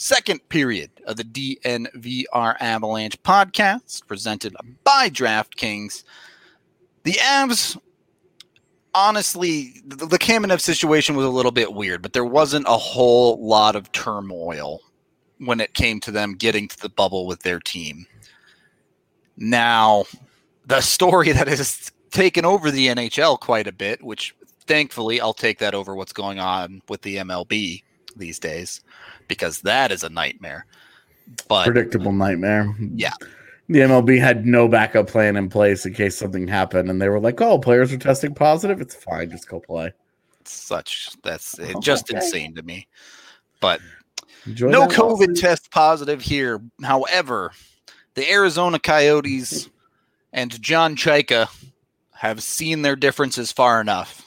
[0.00, 6.04] Second period of the DNVR Avalanche podcast presented by DraftKings.
[7.02, 7.76] The Avs,
[8.94, 13.44] honestly, the, the Kamenev situation was a little bit weird, but there wasn't a whole
[13.44, 14.82] lot of turmoil
[15.38, 18.06] when it came to them getting to the bubble with their team.
[19.36, 20.04] Now,
[20.64, 24.32] the story that has taken over the NHL quite a bit, which
[24.68, 27.82] thankfully I'll take that over what's going on with the MLB
[28.14, 28.80] these days
[29.28, 30.66] because that is a nightmare.
[31.48, 32.74] But Predictable nightmare.
[32.94, 33.12] Yeah.
[33.68, 37.20] The MLB had no backup plan in place in case something happened, and they were
[37.20, 38.80] like, "Oh, players are testing positive.
[38.80, 39.30] It's fine.
[39.30, 39.92] Just go play."
[40.44, 42.16] such that's it, oh, just Okay.
[42.16, 42.88] insane to me.
[43.60, 43.82] But
[44.46, 45.36] Enjoy no COVID lawsuit.
[45.36, 46.62] test positive here.
[46.82, 47.52] However,
[48.14, 49.68] the Arizona Coyotes
[50.32, 51.48] and John Chayka
[52.12, 54.26] have seen their differences far enough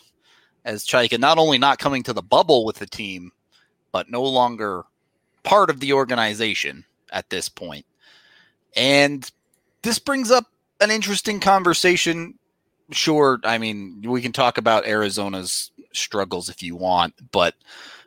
[0.63, 3.31] as Chayka not only not coming to the bubble with the team,
[3.91, 4.83] but no longer
[5.43, 7.85] part of the organization at this point.
[8.75, 9.29] And
[9.81, 10.45] this brings up
[10.79, 12.35] an interesting conversation.
[12.91, 17.55] Sure, I mean, we can talk about Arizona's struggles if you want, but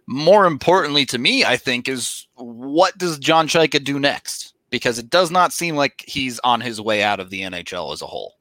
[0.06, 4.54] more importantly to me, I think, is what does John Chayka do next?
[4.70, 8.02] Because it does not seem like he's on his way out of the NHL as
[8.02, 8.34] a whole.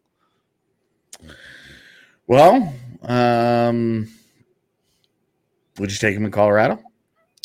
[2.25, 4.09] Well, um,
[5.77, 6.79] would you take him in Colorado?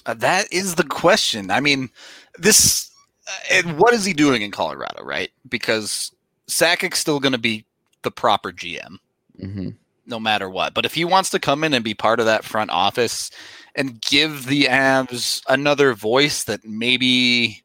[0.08, 1.50] Uh, that is the question.
[1.50, 1.90] I mean,
[2.38, 2.90] this,
[3.28, 5.30] uh, and what is he doing in Colorado, right?
[5.46, 6.12] Because
[6.46, 7.66] Sakic's still going to be
[8.02, 8.96] the proper GM.
[9.38, 9.68] Mm-hmm.
[10.06, 10.74] no matter what.
[10.74, 13.30] But if he wants to come in and be part of that front office
[13.76, 17.62] and give the Avs another voice that maybe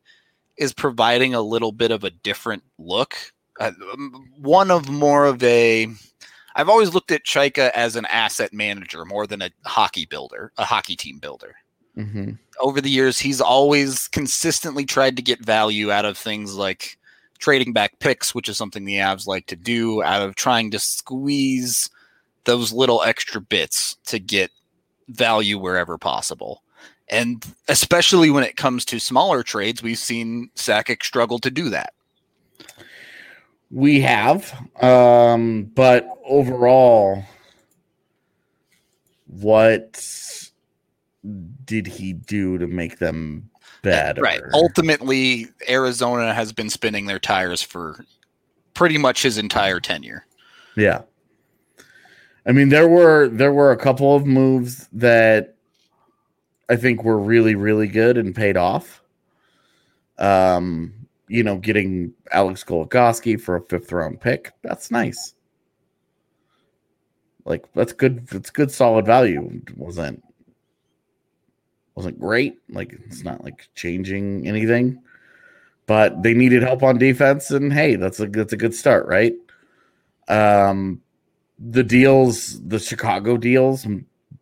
[0.57, 3.15] is providing a little bit of a different look,
[3.59, 3.71] uh,
[4.37, 5.87] one of more of a.
[6.55, 10.65] I've always looked at Chayka as an asset manager more than a hockey builder, a
[10.65, 11.55] hockey team builder
[11.97, 12.31] Mm-hmm.
[12.59, 16.97] over the years, he's always consistently tried to get value out of things like
[17.37, 20.79] trading back picks, which is something the Avs like to do, out of trying to
[20.79, 21.89] squeeze
[22.45, 24.49] those little extra bits to get
[25.09, 26.63] value wherever possible.
[27.09, 31.93] And especially when it comes to smaller trades, we've seen Sakic struggle to do that.
[33.69, 34.51] We have,
[34.81, 37.23] um, but overall,
[39.27, 40.52] what
[41.65, 43.49] did he do to make them
[43.81, 44.21] better?
[44.21, 44.41] Right.
[44.53, 48.05] Ultimately, Arizona has been spinning their tires for
[48.73, 50.25] pretty much his entire tenure.
[50.75, 51.01] Yeah.
[52.45, 55.55] I mean, there were there were a couple of moves that
[56.69, 59.01] I think were really really good and paid off.
[60.17, 60.93] Um,
[61.27, 65.35] you know, getting Alex Goligoski for a fifth round pick, that's nice.
[67.45, 68.27] Like that's good.
[68.27, 69.61] That's good, solid value.
[69.77, 70.23] wasn't
[71.95, 72.59] wasn't great.
[72.69, 75.01] Like it's not like changing anything,
[75.85, 79.33] but they needed help on defense, and hey, that's a that's a good start, right?
[80.27, 81.01] Um,
[81.59, 83.85] the deals, the Chicago deals,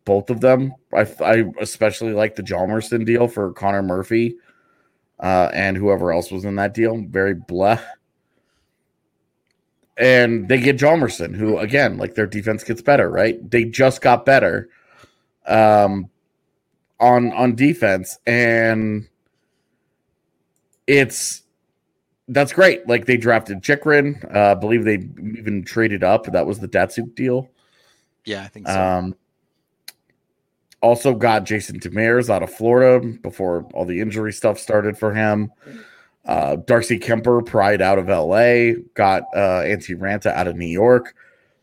[0.04, 0.74] both of them.
[0.94, 4.36] I, I especially like the Hjalmarsson deal for Connor Murphy
[5.20, 7.04] uh, and whoever else was in that deal.
[7.08, 7.78] Very blah.
[9.96, 13.38] And they get Hjalmarsson, who again, like their defense gets better, right?
[13.50, 14.68] They just got better
[15.46, 16.08] um,
[17.02, 19.06] on on defense, and
[20.86, 21.42] it's
[22.28, 22.88] that's great.
[22.88, 24.22] Like they drafted Chychrun.
[24.34, 24.94] Uh, I believe they
[25.36, 26.26] even traded up.
[26.26, 27.50] That was the Datsyuk deal.
[28.24, 28.80] Yeah, I think so.
[28.80, 29.16] Um,
[30.80, 35.52] also got Jason Demers out of Florida before all the injury stuff started for him.
[36.24, 38.80] Uh, Darcy Kuemper pried out of LA.
[38.94, 41.14] Got uh, Antti Raanta out of New York.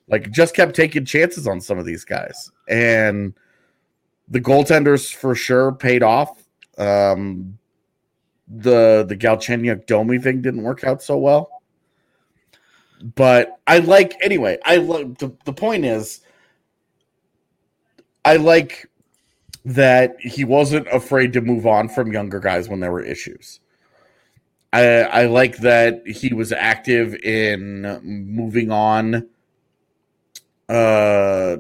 [0.10, 3.34] Like just kept taking chances on some of these guys, and
[4.30, 6.44] the goaltenders for sure paid off.
[6.78, 7.58] Um,
[8.48, 11.62] the the Galchenyuk Domi thing didn't work out so well.
[13.16, 14.58] But I like anyway.
[14.66, 16.22] I like the, the point is
[18.26, 18.90] I like
[19.66, 23.60] that he wasn't afraid to move on from younger guys when there were issues.
[24.74, 29.28] I I like that he was active in moving on
[30.68, 31.58] uh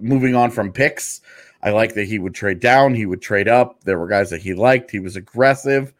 [0.00, 1.20] moving on from picks.
[1.66, 3.82] I like that he would trade down, he would trade up.
[3.82, 4.88] There were guys that he liked.
[4.88, 5.92] He was aggressive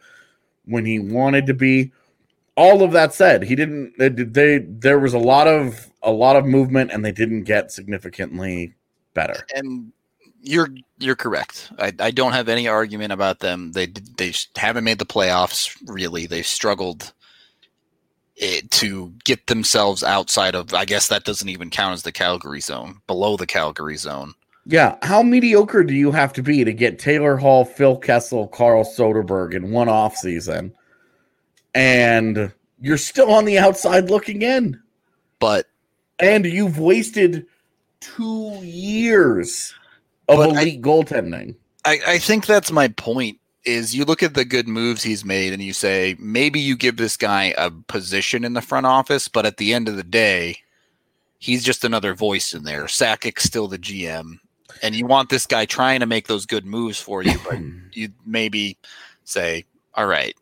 [0.64, 1.90] when he wanted to be.
[2.56, 3.98] All of that said, he didn't.
[3.98, 7.72] They, they there was a lot of a lot of movement, and they didn't get
[7.72, 8.74] significantly
[9.12, 9.44] better.
[9.56, 9.92] And
[10.40, 11.72] you're you're correct.
[11.80, 13.72] I, I don't have any argument about them.
[13.72, 16.26] They they haven't made the playoffs really.
[16.26, 17.12] They've struggled
[18.40, 20.72] eh, to get themselves outside of.
[20.74, 24.34] I guess that doesn't even count as the Calgary zone, below the Calgary zone.
[24.68, 28.84] Yeah, how mediocre do you have to be to get Taylor Hall, Phil Kessel, Carl
[28.84, 30.74] Soderberg in one off season,
[31.72, 34.80] and you're still on the outside looking in?
[35.38, 35.66] But
[36.18, 37.46] and you've wasted
[38.00, 39.72] two years
[40.28, 41.54] of elite I, goaltending.
[41.84, 43.38] I, I think that's my point.
[43.64, 46.96] Is you look at the good moves he's made and you say maybe you give
[46.96, 50.58] this guy a position in the front office, but at the end of the day,
[51.38, 52.86] he's just another voice in there.
[52.86, 54.38] Sakic's still the GM
[54.82, 57.58] and you want this guy trying to make those good moves for you, but
[57.92, 58.78] you maybe
[59.24, 60.34] say, all right,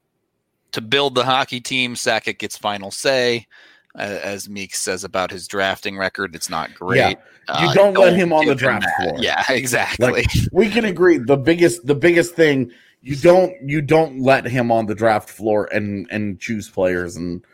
[0.72, 3.46] to build the hockey team, Sakic gets final say.
[3.94, 6.98] as Meek says about his drafting record, it's not great.
[6.98, 7.60] Yeah.
[7.60, 9.16] You uh, don't, let him on the draft floor.
[9.18, 10.10] Yeah, exactly.
[10.10, 11.18] Like, we can agree.
[11.18, 12.72] The biggest, the biggest thing
[13.04, 17.44] you don't you don't let him on the draft floor and and choose players and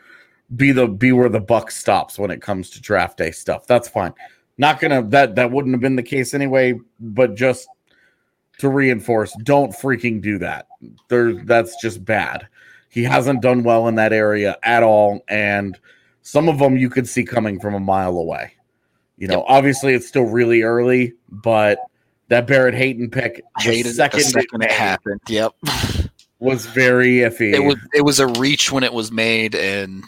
[0.55, 3.67] be the be where the buck stops when it comes to draft day stuff.
[3.67, 4.13] That's fine.
[4.61, 7.67] Not gonna that that wouldn't have been the case anyway, but just
[8.59, 10.67] to reinforce, don't freaking do that.
[11.07, 12.47] There that's just bad.
[12.87, 15.79] He hasn't done well in that area at all, and
[16.21, 18.53] some of them you could see coming from a mile away.
[19.17, 19.45] You know, yep.
[19.47, 21.79] obviously it's still really early, but
[22.27, 25.55] that Barrett Hayton pick, the second, second it, it happened, yep,
[26.39, 27.51] was very iffy.
[27.51, 30.03] It was it was a reach when it was made, and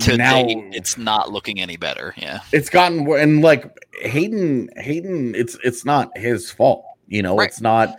[0.00, 2.14] to now it's not looking any better.
[2.16, 6.84] Yeah, it's gotten and like Hayton, Hayton, it's it's not his fault.
[7.08, 7.48] You know, right.
[7.48, 7.96] it's not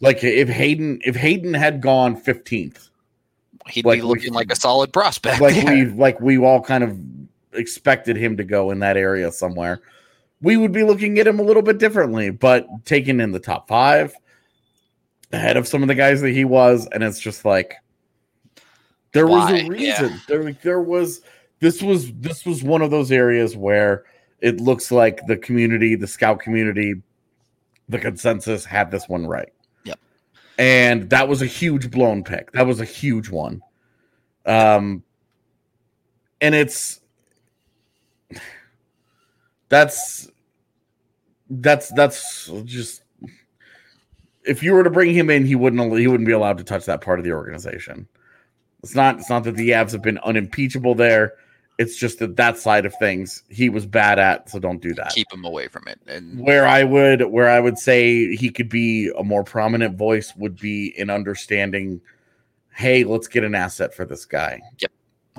[0.00, 2.88] like if Hayton if Hayton had gone fifteenth,
[3.68, 5.40] he'd like be looking we, like a solid prospect.
[5.40, 6.98] Like we like we all kind of
[7.52, 9.80] expected him to go in that area somewhere.
[10.42, 13.68] We would be looking at him a little bit differently, but taken in the top
[13.68, 14.14] five
[15.32, 17.74] ahead of some of the guys that he was, and it's just like
[19.16, 19.52] there Why?
[19.52, 20.10] was a reason.
[20.10, 20.18] Yeah.
[20.28, 21.22] There, there was
[21.60, 24.04] this was this was one of those areas where
[24.40, 26.96] it looks like the community, the scout community,
[27.88, 29.52] the consensus had this one right.
[29.84, 29.98] Yep.
[30.58, 32.52] And that was a huge blown pick.
[32.52, 33.62] That was a huge one.
[34.44, 35.02] Um
[36.42, 37.00] and it's
[39.70, 40.28] that's
[41.48, 43.02] that's that's just
[44.44, 46.84] if you were to bring him in, he wouldn't he wouldn't be allowed to touch
[46.84, 48.06] that part of the organization.
[48.86, 51.34] It's not it's not that the Avs have been unimpeachable there.
[51.76, 55.10] It's just that that side of things he was bad at, so don't do that.
[55.10, 55.98] Keep him away from it.
[56.06, 60.32] And where I would where I would say he could be a more prominent voice
[60.36, 62.00] would be in understanding,
[62.72, 64.60] hey, let's get an asset for this guy.
[64.78, 64.92] Yep.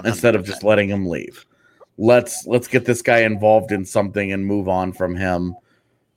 [0.03, 1.45] Instead of just letting him leave.
[1.97, 5.55] Let's let's get this guy involved in something and move on from him.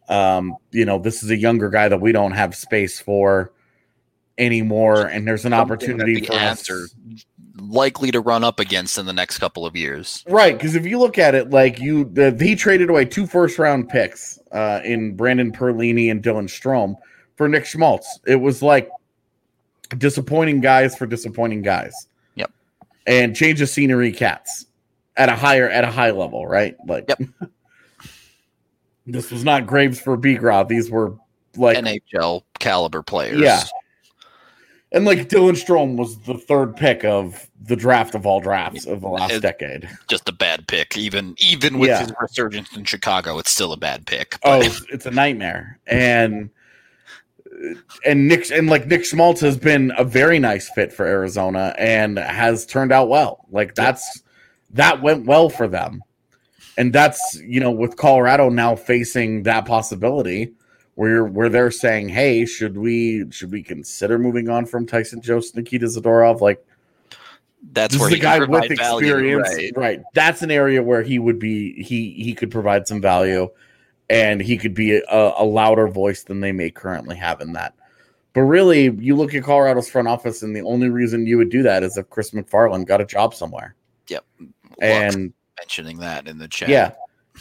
[0.09, 3.53] Um, you know, this is a younger guy that we don't have space for
[4.41, 6.71] anymore, and there's an opportunity the for us.
[6.71, 6.87] are
[7.59, 10.25] likely to run up against in the next couple of years.
[10.29, 13.59] Right, because if you look at it, like you, the, he traded away two first
[13.59, 16.97] round picks uh, in Brendan Perlini and Dylan Strome
[17.37, 18.19] for Nick Schmaltz.
[18.27, 18.91] It was like
[19.99, 22.07] disappointing guys for disappointing guys.
[22.35, 22.51] Yep.
[23.07, 24.67] And change of scenery cats
[25.17, 26.77] at a higher at a high level, right?
[26.87, 27.23] Like, Yep.
[29.07, 30.69] this was not Graves for Bigras.
[30.69, 31.15] These were
[31.57, 33.41] like NHL caliber players.
[33.41, 33.63] Yeah.
[34.93, 39.01] And like Dylan Strome was the third pick of the draft of all drafts of
[39.03, 39.89] the last It- decade.
[40.09, 40.97] Just a bad pick.
[40.99, 42.01] Even even with Yeah.
[42.01, 44.37] his resurgence in Chicago, it's still a bad pick.
[44.43, 45.79] Oh, But it's, it's a nightmare.
[45.87, 46.51] And
[48.05, 52.19] and Nick and like Nick Schmaltz has been a very nice fit for Arizona and
[52.19, 53.47] has turned out well.
[53.51, 54.23] Like that's
[54.71, 56.03] that went well for them.
[56.79, 60.53] And that's you know with Colorado now facing that possibility
[60.95, 65.57] where where they're saying, hey, should we should we consider moving on from Tyson Jost,
[65.57, 66.41] Nikita Zadorov?
[66.41, 66.65] Like
[67.73, 69.73] that's where is a he guy with provide value, experience, right?
[69.77, 70.03] right.
[70.15, 73.49] That's an area where he would be he he could provide some value,
[74.09, 77.75] and he could be a, a louder voice than they may currently have in that.
[78.33, 81.63] But really, you look at Colorado's front office, and the only reason you would do
[81.65, 83.75] that is if Chris McFarland got a job somewhere.
[84.07, 84.25] Yep.
[84.81, 86.69] And mentioning that in the chat.
[86.69, 86.93] yeah,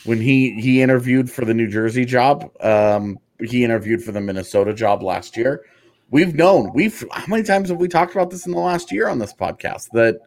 [0.06, 4.74] when he he interviewed for the New Jersey job, um, he interviewed for the Minnesota
[4.74, 5.66] job last year.
[6.12, 9.08] We've known we've how many times have we talked about this in the last year
[9.08, 10.20] on this podcast that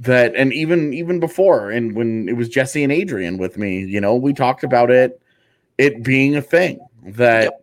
[0.00, 4.00] that and even even before and when it was Jesse and Adrian with me, you
[4.00, 5.20] know, we talked about it
[5.78, 7.54] it being a thing that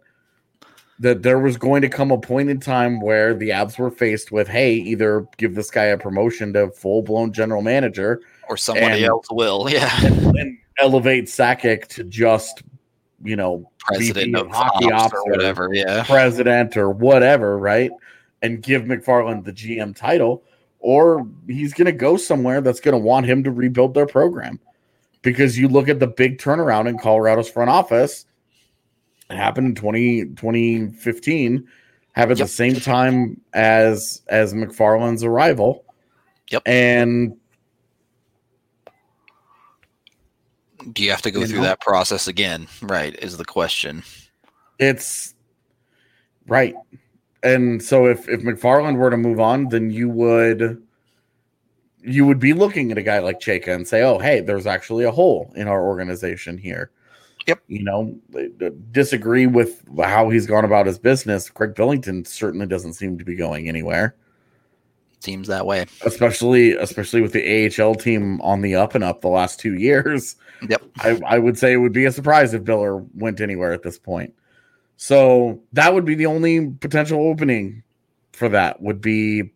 [1.00, 4.32] that there was going to come a point in time where the Avs were faced
[4.32, 8.98] with, hey, either give this guy a promotion to full blown general manager Or somebody
[9.04, 9.68] And- else will.
[9.72, 9.92] Yeah.
[10.06, 12.64] and, and elevate Sakic to just,
[13.24, 15.70] you know, President of hockey ops or whatever.
[15.74, 16.04] Yeah.
[16.04, 17.92] president or whatever, right?
[18.42, 20.44] And give McFarland the GM title,
[20.80, 24.60] or he's going to go somewhere that's going to want him to rebuild their program.
[25.22, 28.26] Because you look at the big turnaround in Colorado's front office,
[29.30, 31.68] it happened in 20, 2015,
[32.12, 35.86] happened at the same time as as McFarland's arrival.
[36.52, 36.64] Yep.
[36.66, 37.38] And
[40.92, 41.64] Do you have to go You through know?
[41.64, 42.68] that process again?
[42.82, 44.04] Right, is the question.
[44.80, 45.34] It's
[46.48, 46.76] right.
[47.44, 50.82] And so if if McFarland were to move on, then you would
[52.02, 55.06] you would be looking at a guy like Chayka and say, "Oh, hey, there's actually
[55.06, 56.92] a hole in our organization here."
[57.48, 57.60] Yep.
[57.68, 58.16] You know,
[58.92, 61.50] disagree with how he's gone about his business.
[61.50, 64.16] Craig Billington certainly doesn't seem to be going anywhere,
[65.24, 65.86] Seems that way.
[66.06, 70.36] especially especially with the AHL team on the up and up the last two years.
[70.68, 70.82] Yep.
[71.00, 73.98] I, I would say it would be a surprise if Biller went anywhere at this
[73.98, 74.34] point.
[74.98, 77.84] So that would be the only potential opening
[78.34, 79.52] for that would be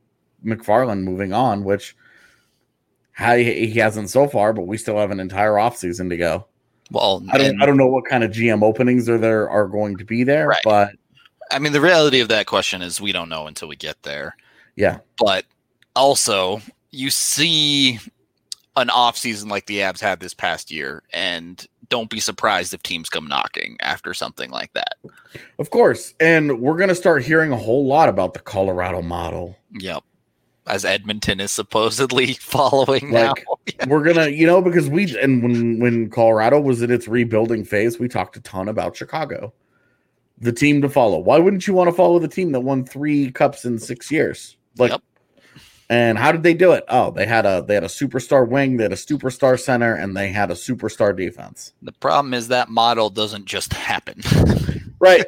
[0.45, 1.95] McFarland moving on, which
[3.17, 6.45] he, he hasn't so far, but we still have an entire offseason to go.
[6.91, 9.67] Well, I don't and- I don't know what kind of GM openings are there are
[9.67, 10.61] going to be there, Right.
[10.63, 10.91] but
[11.51, 14.35] I mean, the reality of that question is we don't know until we get there.
[14.75, 15.45] yeah, But
[15.97, 17.99] also, you see
[18.75, 22.83] an off season like the Avs had this past year, and don't be surprised if
[22.83, 24.97] teams come knocking after something like that.
[25.59, 26.13] of course.
[26.19, 29.57] And we're going to start hearing a whole lot about the Colorado model.
[29.79, 30.03] Yep.
[30.67, 33.33] As Edmonton is supposedly following now.
[33.33, 33.45] Like,
[33.87, 37.99] we're gonna, you know, because we and when when Colorado was in its rebuilding phase,
[37.99, 39.53] we talked a ton about Chicago,
[40.37, 41.19] the team to follow.
[41.19, 44.57] Why wouldn't you want to follow the team that won three cups in six years?
[44.77, 45.03] Like, Yep.
[45.89, 46.83] And how did they do it?
[46.89, 50.17] Oh, they had a they had a superstar wing, they had a superstar center, and
[50.17, 51.71] they had a superstar defense.
[51.81, 54.21] The problem is that model doesn't just happen.
[54.99, 55.27] Right.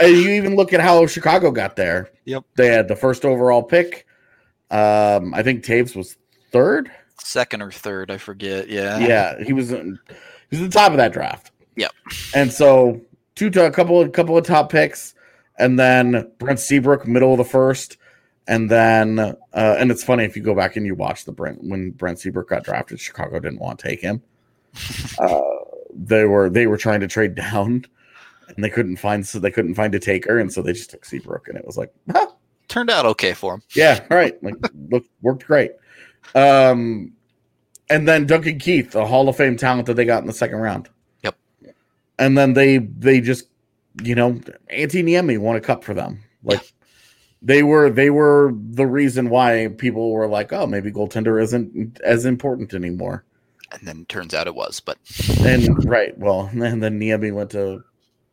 [0.00, 2.10] and you even look at how Chicago got there.
[2.24, 2.42] Yep.
[2.56, 4.04] They had the first overall pick.
[4.68, 6.16] Um, I think Toews was
[6.50, 6.90] third.
[7.22, 8.68] Second or third, I forget.
[8.68, 8.98] Yeah.
[8.98, 9.98] yeah, he was in,
[10.50, 11.52] he was at the top of that draft.
[11.76, 11.92] Yep.
[12.34, 13.00] And so
[13.36, 15.14] two to a couple of couple of top picks,
[15.58, 17.96] and then Brent Seabrook, middle of the first,
[18.48, 21.62] and then uh, and it's funny if you go back and you watch the Brent
[21.62, 24.22] when Brent Seabrook got drafted, Chicago didn't want to take him.
[25.18, 25.40] uh,
[25.94, 27.84] they were they were trying to trade down.
[28.48, 31.04] and they couldn't find so they couldn't find a taker, and so they just took
[31.04, 32.26] Seabrook, and it was like, huh,
[32.68, 33.62] Turned out okay for him.
[33.74, 34.54] yeah, all right, like
[34.90, 35.72] look, worked great.
[36.34, 37.12] Um,
[37.88, 40.58] and then Duncan Keith, a Hall of Fame talent that they got in the second
[40.58, 40.88] round.
[41.22, 41.36] Yep.
[42.18, 43.48] And then they they just
[44.02, 44.32] you know
[44.72, 46.22] Antti Niemi won a cup for them.
[46.42, 46.72] Like
[47.42, 52.24] they were they were the reason why people were like, oh, maybe goaltender isn't as
[52.24, 53.24] important anymore.
[53.72, 54.96] And then turns out it was, but
[55.40, 57.82] And right, well, and then Niemi went to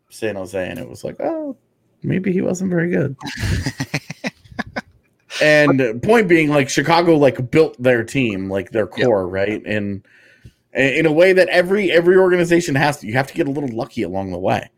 [0.09, 1.57] San Jose, and it was like, oh,
[2.03, 3.15] maybe he wasn't very good.
[5.41, 9.05] and point being, like Chicago, like built their team, like their Yep.
[9.05, 10.05] core, right, and
[10.73, 13.07] in a way that every every organization has to.
[13.07, 14.69] You have to get a little lucky along the way.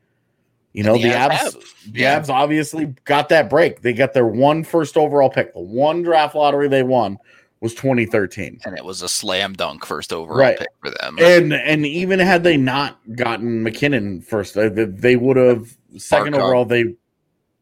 [0.76, 1.53] You know, the the Avs,
[1.91, 2.19] the Yeah.
[2.19, 3.82] Avs obviously got that break.
[3.82, 5.53] They got their one first overall pick.
[5.53, 7.17] The one draft lottery they won
[7.61, 8.59] was 2013.
[8.65, 10.57] and it was a slam dunk first overall Right.
[10.59, 11.17] pick for them.
[11.19, 16.41] And and even had they not gotten MacKinnon first, they, they would have second Barkov.
[16.43, 16.65] overall.
[16.65, 16.93] They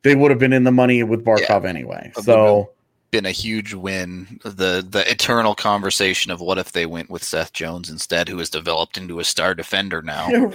[0.02, 2.12] they would have been in the money with Barkov anyway.
[2.24, 2.72] So
[3.12, 4.40] been a huge win.
[4.44, 8.50] The the eternal conversation of what if they went with Seth Jones instead, who has
[8.50, 10.28] developed into a star defender now.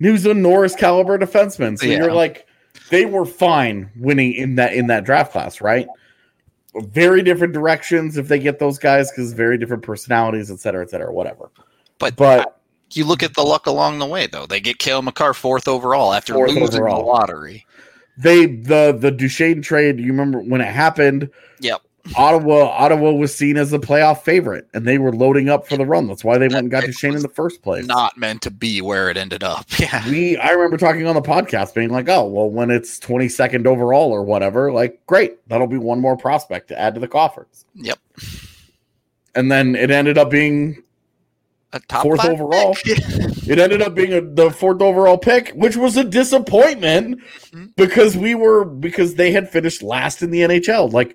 [0.00, 1.78] a Norris caliber defenseman.
[1.78, 1.98] So Yeah.
[1.98, 2.46] you're like,
[2.90, 5.86] they were fine winning in that in that draft class, right?
[6.76, 10.90] Very different directions if they get those guys because very different personalities, et cetera, et
[10.90, 11.50] cetera, whatever.
[11.98, 12.60] But, But
[12.92, 14.46] you look at the luck along the way, though.
[14.46, 17.02] They get Cale Makar fourth overall after Fourth losing overall.
[17.02, 17.66] the lottery.
[18.16, 21.28] they the the Duchene trade, you remember when it happened?
[21.60, 21.82] Yep.
[22.16, 25.84] Ottawa Ottawa was seen as the playoff favorite, and they were loading up for the
[25.86, 26.06] run.
[26.06, 27.86] That's why they went and got Duchene in the first place.
[27.86, 29.66] Not meant to be where it ended up.
[29.78, 30.08] Yeah.
[30.08, 34.10] we I remember talking on the podcast being like, oh, well, when it's 22nd overall
[34.12, 37.64] or whatever, like, great, that'll be one more prospect to add to the coffers.
[37.74, 37.98] Yep.
[39.34, 40.82] And then it ended up being
[41.72, 42.76] A top Fourth overall.
[42.84, 47.20] it ended up being a, the fourth overall pick, which was a disappointment
[47.52, 47.74] Mhm.
[47.76, 50.92] because we were because they had finished last in the NHL.
[50.92, 51.14] Like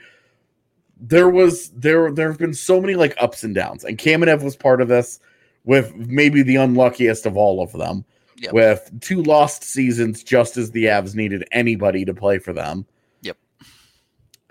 [1.00, 4.56] there was there there have been so many like ups and downs, and Kamenev was
[4.56, 5.20] part of this
[5.66, 8.06] with maybe the unluckiest of all of them.
[8.38, 8.54] Yep.
[8.54, 12.86] With two lost seasons, just as the Avs needed anybody to play for them.
[13.22, 13.38] Yep.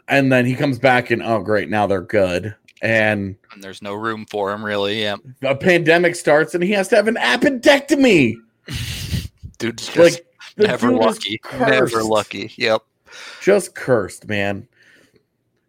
[0.09, 2.55] And then he comes back and oh great, now they're good.
[2.81, 5.03] And and there's no room for him, really.
[5.03, 5.17] Yeah.
[5.43, 8.37] a pandemic starts and he has to have an appendectomy.
[9.59, 10.27] Dude's just Like
[10.57, 11.41] never dude lucky.
[11.59, 12.53] Never lucky.
[12.57, 12.83] Yep.
[13.43, 14.67] just cursed, man.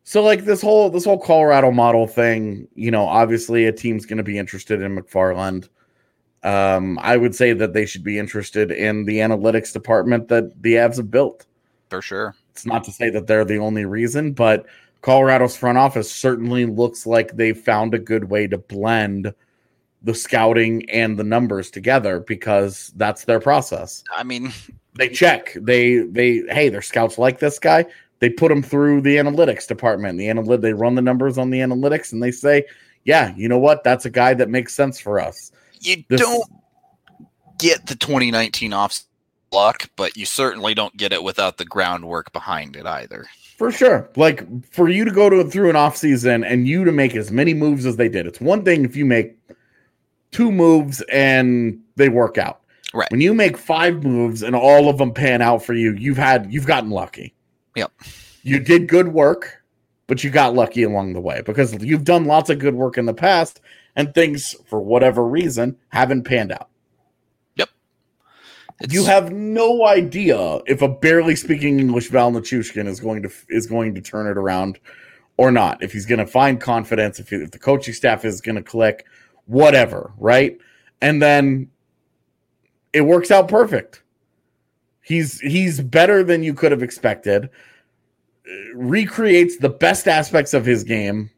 [0.07, 4.19] So like this whole this whole Colorado model thing, you know, obviously a team's going
[4.19, 5.67] to be interested in McFarland.
[6.43, 10.75] Um, I would say that they should be interested in the analytics department that the
[10.75, 11.47] Avs have built.
[11.89, 12.35] For sure.
[12.51, 14.67] It's not to say that they're the only reason, but
[15.01, 19.33] Colorado's front office certainly looks like they found a good way to blend
[20.03, 24.53] the scouting and the numbers together because that's their process I mean,
[24.93, 27.85] they check they they hey their scouts like this guy
[28.25, 30.17] they put them through the analytics department.
[30.17, 32.63] The analytic they run the numbers on the analytics and they say
[33.03, 33.83] yeah you know what?
[33.83, 35.51] That's a guy that makes sense for us.
[35.79, 36.43] You This- don't
[37.59, 38.99] get the 2019 off
[39.51, 43.25] luck, but you certainly don't get it without the groundwork behind it either.
[43.57, 44.09] for sure.
[44.15, 47.31] Like for you to go to through an off season and you to make as
[47.31, 48.25] many moves as they did.
[48.25, 49.37] It's one thing if you make
[50.31, 52.61] two moves and they work out.
[52.93, 53.11] Right.
[53.11, 56.47] when you make five moves and all of them pan out for you you've had
[56.53, 57.33] you've gotten lucky
[57.75, 57.91] Yep.
[58.43, 59.63] you did good work,
[60.07, 63.05] but you got lucky along the way because you've done lots of good work in
[63.05, 63.61] the past
[63.95, 66.69] and things, for whatever reason, haven't panned out.
[68.81, 73.31] It's, You have no idea if a barely speaking English Val Nichushkin is going to
[73.49, 74.79] is going to turn it around
[75.37, 75.81] or not.
[75.81, 79.05] If he's going to find confidence, if, if the coaching staff is going to click,
[79.45, 80.57] whatever, right?
[81.01, 81.69] And then
[82.91, 84.01] it works out perfect.
[85.05, 87.49] He's he's better than you could have expected.
[88.73, 91.29] Recreates the best aspects of his game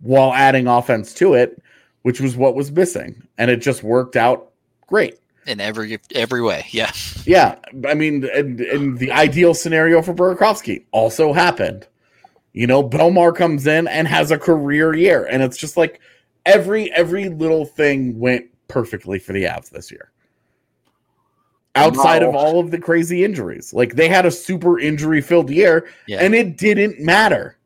[0.00, 1.62] while adding offense to it,
[2.02, 4.52] which was what was missing, and it just worked out
[4.86, 5.18] great.
[5.46, 6.64] in every every way.
[6.70, 6.90] Yeah.
[7.24, 11.86] Yeah, I mean, and, and the ideal scenario for Burakovsky also happened.
[12.52, 16.00] You know, Bellemare comes in and has a career year, and it's just like
[16.46, 20.10] every every little thing went perfectly for the Avs this year.
[21.76, 25.88] Outside of all of the crazy injuries, like they had a super injury filled year,
[26.06, 26.18] Yeah.
[26.22, 27.56] and it didn't matter.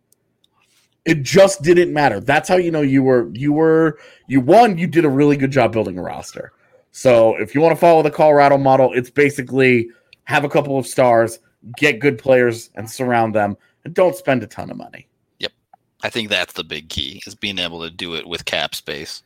[1.05, 2.21] It just didn't matter.
[2.21, 4.77] That's how you know you were you were you won.
[4.79, 6.53] You did a really good job building a roster.
[6.93, 9.89] So if you want to follow the Colorado model, it's basically
[10.25, 11.39] have a couple of stars,
[11.77, 15.09] get good players, and surround them, and don't spend a ton of money.
[15.39, 15.53] Yep.
[16.03, 19.23] I think that's the big key is being able to do it with cap space.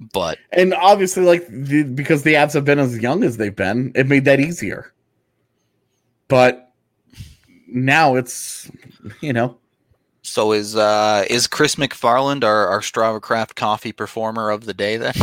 [0.00, 3.92] But And obviously, like the, because the Avs have been as young as they've been,
[3.94, 4.92] it made that easier.
[6.28, 6.72] But
[7.66, 8.70] now it's
[9.20, 9.56] you know
[10.22, 14.96] so is uh is Chris McFarland our, our Strava Craft coffee performer of the day
[14.96, 15.14] then?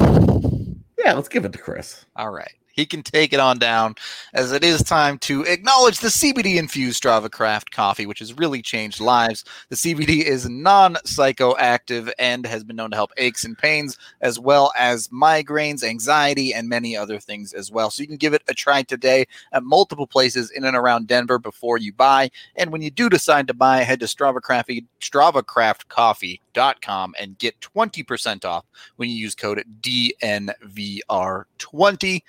[0.97, 2.05] yeah, let's give it to Chris.
[2.15, 2.53] All right.
[2.75, 3.95] He can take it on down
[4.33, 8.61] as it is time to acknowledge the CBD infused Strava Craft coffee, which has really
[8.61, 9.45] changed lives.
[9.69, 14.39] The CBD is non psychoactive and has been known to help aches and pains, as
[14.39, 17.89] well as migraines, anxiety, and many other things as well.
[17.89, 21.39] So you can give it a try today at multiple places in and around Denver
[21.39, 22.29] before you buy.
[22.55, 24.71] And when you do decide to buy, head to Strava Craft,
[25.01, 28.65] StravaCraftCoffee.com and get 20% off
[28.95, 32.21] when you use code DNVR20.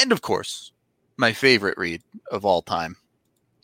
[0.00, 0.72] And of course,
[1.16, 2.96] my favorite read of all time.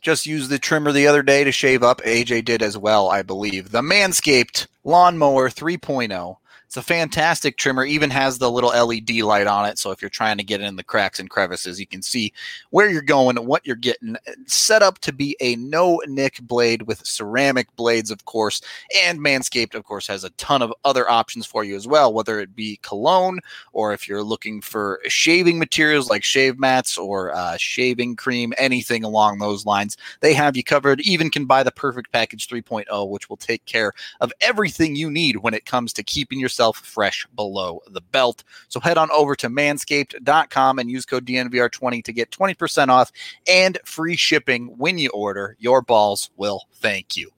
[0.00, 2.00] Just used the trimmer the other day to shave up.
[2.02, 3.70] AJ did as well, I believe.
[3.70, 6.36] The Manscaped Lawnmower 3.0.
[6.72, 9.78] It's a fantastic trimmer, even has the little LED light on it.
[9.78, 12.32] So if you're trying to get in the cracks and crevices, you can see
[12.70, 14.16] where you're going, what you're getting.
[14.46, 18.62] Set up to be a no nick blade with ceramic blades, of course.
[19.04, 22.40] And Manscaped, of course, has a ton of other options for you as well, whether
[22.40, 23.40] it be cologne
[23.74, 29.04] or if you're looking for shaving materials like shave mats or uh, shaving cream, anything
[29.04, 29.98] along those lines.
[30.20, 31.02] They have you covered.
[31.02, 33.92] Even can buy the Perfect Package 3.0, which will take care
[34.22, 38.44] of everything you need when it comes to keeping yourself fresh below the belt.
[38.68, 43.10] So head on over to manscaped.com and use code DNVR20 to get 20% off
[43.48, 45.56] and free shipping when you order.
[45.58, 47.30] Your balls will thank you.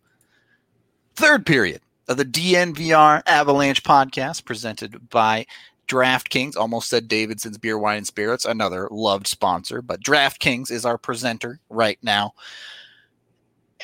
[1.16, 5.47] Third period of the DNVR Avalanche podcast presented by
[5.87, 6.57] DraftKings.
[6.57, 11.61] Almost said Davidson's Beer, Wine, and Spirits, another loved sponsor, but DraftKings is our presenter
[11.68, 12.35] right now.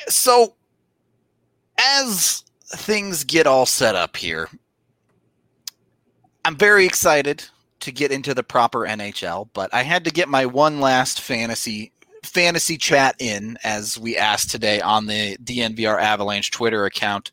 [0.07, 0.55] So,
[1.79, 4.49] as things get all set up here,
[6.51, 7.45] I'm very excited
[7.79, 11.93] to get into the proper NHL, but I had to get my one last fantasy
[12.23, 17.31] fantasy chat in as we asked today on the DNVR Avalanche Twitter account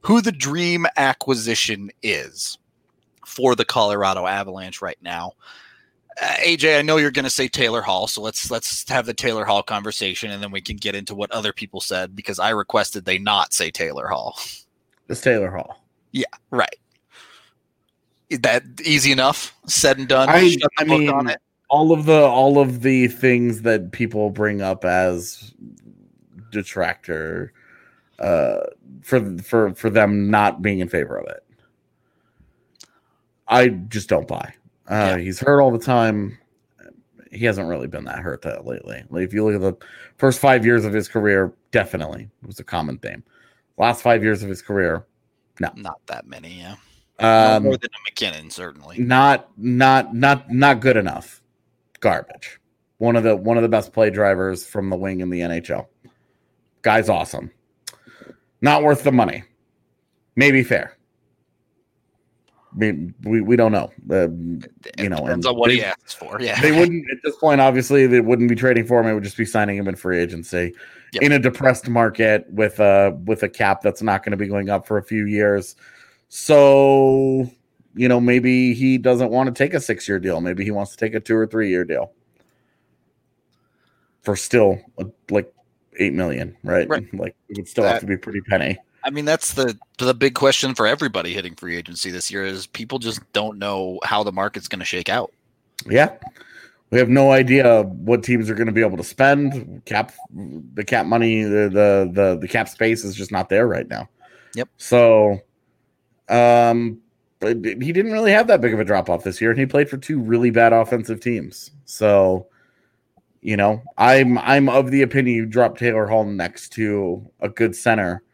[0.00, 2.58] who the dream acquisition is
[3.24, 5.34] for the Colorado Avalanche right now.
[6.20, 9.14] Uh, AJ, I know you're going to say Taylor Hall, so let's let's have the
[9.14, 12.50] Taylor Hall conversation, and then we can get into what other people said because I
[12.50, 14.36] requested they not say Taylor Hall.
[15.08, 15.80] It's Taylor Hall.
[16.10, 16.80] Yeah, right.
[18.28, 19.56] Is that easy enough?
[19.66, 20.28] Said and done.
[20.28, 21.40] I, I mean, on it.
[21.70, 25.54] all of the all of the things that people bring up as
[26.50, 27.52] detractor
[28.18, 28.58] uh,
[29.02, 31.44] for for for them not being in favor of it,
[33.48, 34.54] I just don't buy.
[34.88, 35.18] Uh, Yeah.
[35.18, 36.38] He's hurt all the time.
[37.32, 39.04] He hasn't really been that hurt that lately.
[39.10, 39.76] Like if you look at the
[40.16, 43.22] first five years of his career, definitely it was a common theme.
[43.78, 45.04] Last five years of his career,
[45.60, 46.76] no, Not that many, yeah.
[47.20, 48.98] No um, more than a MacKinnon, certainly.
[48.98, 51.42] not not not not good enough.
[52.00, 52.60] Garbage.
[52.98, 55.86] One of the one of the best play drivers from the wing in the NHL.
[56.82, 57.50] Guy's awesome.
[58.60, 59.44] Not worth the money.
[60.36, 60.96] Maybe fair.
[62.74, 63.90] Mean, we, we don't know.
[64.10, 64.28] Uh,
[65.02, 66.38] you know, Depends on what he asks for.
[66.40, 66.60] Yeah.
[66.60, 67.58] they wouldn't at this point.
[67.62, 69.06] Obviously, they wouldn't be trading for him.
[69.06, 70.74] It would just be signing him in free agency
[71.14, 71.22] Yep.
[71.22, 74.68] in a depressed market with a with a cap that's not going to be going
[74.68, 75.76] up for a few years.
[76.28, 77.50] So,
[77.94, 80.40] you know, maybe he doesn't want to take a six year deal.
[80.40, 82.12] Maybe he wants to take a two or three year deal
[84.22, 85.52] for still uh, like
[85.98, 86.88] eight million, right?
[86.88, 87.06] Right.
[87.14, 88.78] Like it would still That- have to be pretty penny.
[89.04, 92.66] I mean, that's the the big question for everybody hitting free agency this year is
[92.66, 95.32] people just don't know how the market's going to shake out.
[95.88, 96.16] Yeah.
[96.90, 99.84] We have no idea what teams are going to be able to spend.
[99.84, 100.12] Cap
[100.74, 104.08] the cap money, the, the the the cap space is just not there right now.
[104.54, 104.68] Yep.
[104.76, 105.40] So
[106.28, 107.00] um
[107.38, 109.66] but he didn't really have that big of a drop off this year and he
[109.66, 111.70] played for two really bad offensive teams.
[111.84, 112.48] So
[113.46, 117.76] you know, I'm I'm of the opinion you drop Taylor Hall next to a good
[117.76, 118.24] center,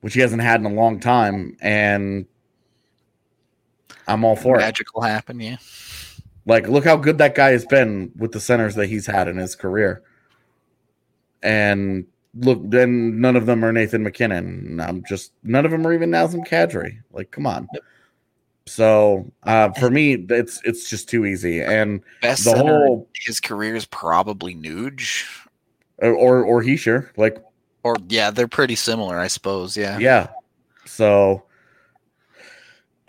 [0.00, 2.24] which he hasn't had in a long time, and
[4.08, 4.60] I'm all for it.
[4.60, 5.58] Magic will happen, yeah.
[6.46, 9.36] Like, look how good that guy has been with the centers that he's had in
[9.36, 10.02] his career.
[11.42, 12.06] And
[12.38, 14.80] look, then none of them are Nathan MacKinnon.
[14.80, 16.98] I'm just none of them are even Nazem Kadri.
[17.12, 17.68] Like, come on.
[18.66, 21.62] So uh, for me, it's it's just too easy.
[21.62, 25.24] And Best the whole his career is probably Nuge.
[25.98, 27.42] or or he sure like
[27.82, 29.76] Or yeah, they're pretty similar, I suppose.
[29.76, 29.98] Yeah.
[29.98, 30.28] yeah.
[30.84, 31.44] So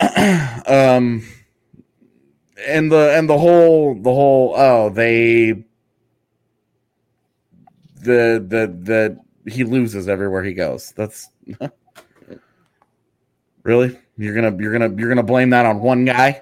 [0.00, 1.24] um
[2.66, 5.64] and the and the whole the whole oh they
[8.08, 10.92] the the the he loses everywhere he goes.
[10.96, 11.28] That's
[13.62, 16.40] really You're gonna you're gonna you're gonna blame that on one guy.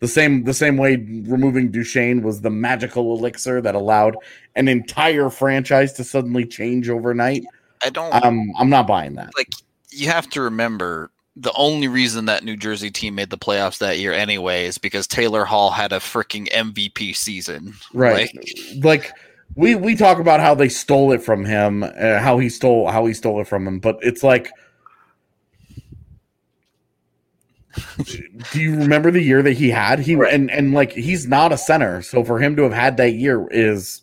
[0.00, 4.16] The same the same way removing Duchene was the magical elixir that allowed
[4.56, 7.44] an entire franchise to suddenly change overnight.
[7.84, 9.30] I don't Um, I'm not buying that.
[9.36, 9.50] like
[9.90, 13.98] you have to remember the only reason that New Jersey team made the playoffs that
[13.98, 17.74] year anyway is because Taylor Hall had a freaking MVP season.
[17.94, 18.30] Right.
[18.34, 19.12] Like, Like
[19.54, 23.06] we we talk about how they stole it from him, uh, how he stole how
[23.06, 24.50] he stole it from him, but it's like
[28.52, 29.98] do you remember the year that he had?
[30.00, 33.12] He and and like he's not a center, so for him to have had that
[33.12, 34.02] year is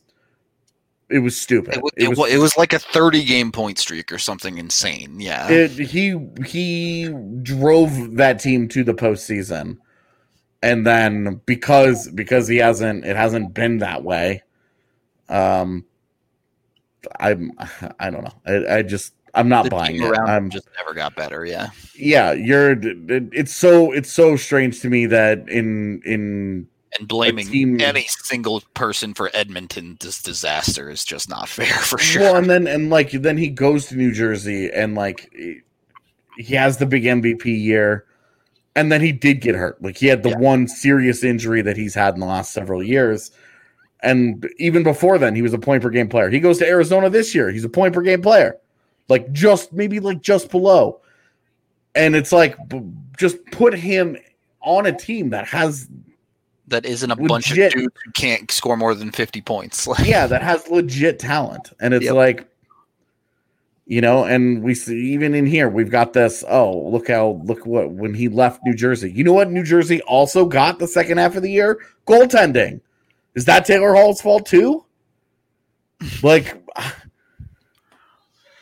[1.09, 1.75] it was stupid.
[1.75, 5.19] it, wa- it, wa- it was like a 30 game point streak or something insane.
[5.19, 5.49] Yeah.
[5.49, 7.09] it, he he
[7.41, 9.77] drove that team to the postseason,
[10.61, 14.43] and then because because he hasn't it hasn't been that way.
[15.29, 15.85] Um,
[17.19, 17.51] I'm
[17.99, 18.33] I don't know.
[18.45, 20.17] I, I just I'm not the buying it.
[20.17, 21.45] I'm just never got better.
[21.45, 21.69] Yeah.
[21.95, 22.31] yeah.
[22.33, 26.67] You're it's so it's so strange to me that in in
[26.97, 32.21] And blaming team- any single person for Edmonton's disaster is just not fair for sure.
[32.23, 35.31] Well, and then and like then he goes to New Jersey and like
[36.37, 38.05] he has the big MVP year,
[38.75, 39.81] and then he did get hurt.
[39.81, 40.37] Like he had the Yeah.
[40.37, 43.29] one serious injury that he's had in the last several years,
[44.01, 46.29] and even before then, he was a point per game player.
[46.29, 47.49] He goes to Arizona this year.
[47.51, 48.57] He's a point per game player,
[49.07, 51.01] like just maybe like just below,
[51.95, 52.55] and it's like
[53.17, 54.17] just put him
[54.61, 55.87] on a team that has
[56.67, 59.87] that isn't a bunch of dudes who can't score more than 50 points.
[59.87, 61.71] Like, yeah, that has legit talent.
[61.81, 62.13] And it's Yep.
[62.13, 62.47] like,
[63.87, 66.43] you know, and we see even in here, we've got this.
[66.47, 69.11] Oh, look how, look what, when he left New Jersey.
[69.11, 71.79] You know what New Jersey also got the second half of the year?
[72.05, 72.81] Goaltending.
[73.35, 74.85] Is that Taylor Hall's fault too?
[76.23, 76.61] Like,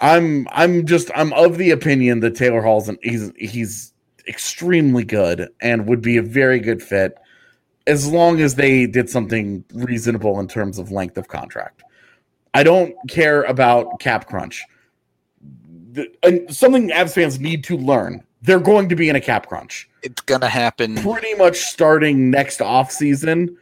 [0.01, 3.93] I'm, I'm just, I'm of the opinion that Taylor Hall's, an, he's, he's
[4.27, 7.17] extremely good and would be a very good fit
[7.85, 11.83] as long as they did something reasonable in terms of length of contract.
[12.53, 14.65] I don't care about cap crunch.
[15.93, 18.23] The, and something Avs fans need to learn.
[18.41, 20.95] They're going to be in a cap crunch it's going to happen.
[20.95, 23.57] pretty much starting next off season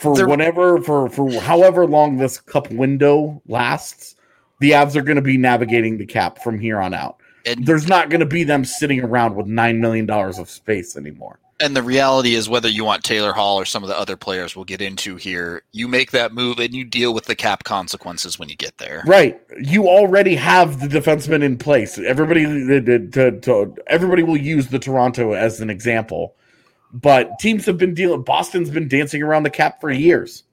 [0.00, 4.16] for They're- whatever for for however long this cup window lasts.
[4.60, 7.16] The Avs are going to be navigating the cap from here on out.
[7.46, 10.96] And, There's not going to be them sitting around with nine million dollars of space
[10.98, 11.38] anymore.
[11.62, 14.54] and the reality is, whether you want Taylor Hall or some of the other players
[14.56, 18.38] we'll get into here, you make that move and you deal with the cap consequences
[18.38, 19.02] when you get there.
[19.06, 19.40] Right.
[19.58, 21.98] You already have the defenseman in place.
[21.98, 26.34] Everybody to, to, to- everybody will use the Toronto as an example.
[26.92, 30.44] But teams have been dealing Boston's been dancing around the cap for years.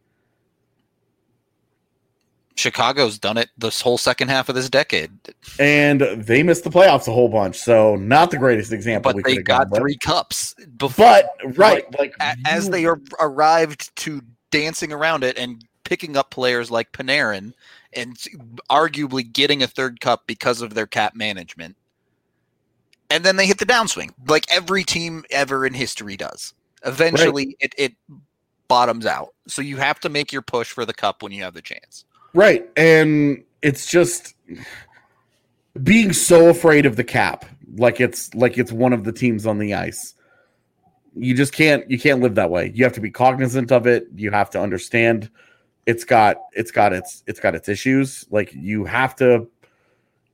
[2.55, 5.11] Chicago's done it this whole second half of this decade,
[5.59, 7.55] And they missed the playoffs a whole bunch.
[7.55, 9.79] So not the greatest example but we they could have gone got with.
[9.81, 10.55] three cups.
[10.77, 15.63] Before, But right, like a- as you- they ar- arrived to dancing around it and
[15.83, 17.53] picking up players like Panarin
[17.93, 18.17] and
[18.71, 21.75] arguably getting a third cup because of their cap management.
[23.09, 26.53] And then they hit the downswing, like every team ever in history does.
[26.85, 27.93] Eventually, it, it
[28.67, 29.33] bottoms out.
[29.47, 32.05] So you have to make your push for the cup when you have the chance.
[32.33, 32.69] Right.
[32.75, 34.35] And it's just
[35.83, 37.45] being so afraid of the cap,
[37.75, 40.13] like it's like it's one of the teams on the ice.
[41.15, 42.71] You just can't you can't live that way.
[42.75, 44.07] You have to be cognizant of it.
[44.15, 45.29] You have to understand
[45.85, 48.25] it's got it's got its it's got its issues.
[48.29, 49.47] Like you have to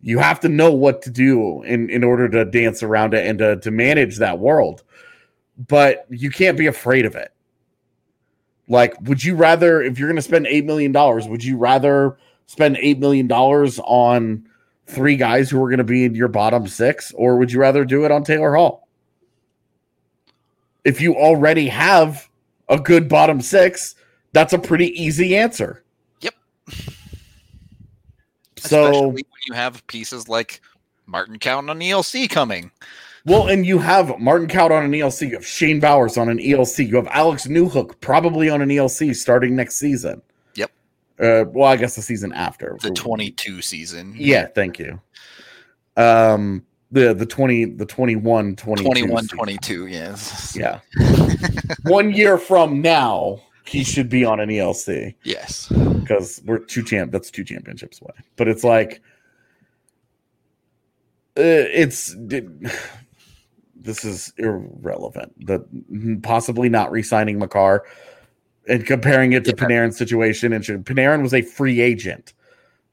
[0.04, 3.40] you have to know what to do in in order to dance around it and
[3.40, 4.84] to to manage that world.
[5.58, 7.34] But you can't be afraid of it.
[8.68, 10.94] Like, would you rather, if you're going to spend $8 million,
[11.30, 14.48] would you rather spend $8 million on
[14.88, 17.86] three guys who are going to be in your bottom six, or would you rather
[17.86, 18.88] do it on Taylor Hall?
[20.84, 22.30] If you already have
[22.70, 23.96] a good bottom six,
[24.32, 25.84] that's a pretty easy answer.
[26.22, 26.34] Yep.
[28.58, 30.62] So, Especially you have pieces like
[31.06, 32.72] Martin Kaut on ELC coming.
[33.26, 36.40] well, and you have Martin Kaut on an ELC, you have Shane Bowers on an
[36.40, 40.22] ELC, you have Alex Newhook probably on an ELC starting next season.
[40.56, 40.72] Yep.
[41.20, 44.14] Uh, well, I guess the season after The 22 season.
[44.18, 45.00] Yeah, thank you.
[45.98, 49.38] Um the the 20 the 21 22 21 season.
[49.38, 50.56] 22, yes.
[50.56, 50.80] Yeah.
[51.84, 55.70] One year from now, he should be on an ELC Yes.
[55.70, 58.14] because we're two champ that's two championships away.
[58.36, 59.02] But it's like
[61.38, 62.48] Uh, it's it-
[63.76, 65.34] this is irrelevant.
[65.46, 65.66] The
[66.24, 67.84] possibly not re-signing Makar
[68.68, 69.66] and comparing it to Yeah.
[69.66, 72.34] Panarin's situation and should- Panarin was a free agent.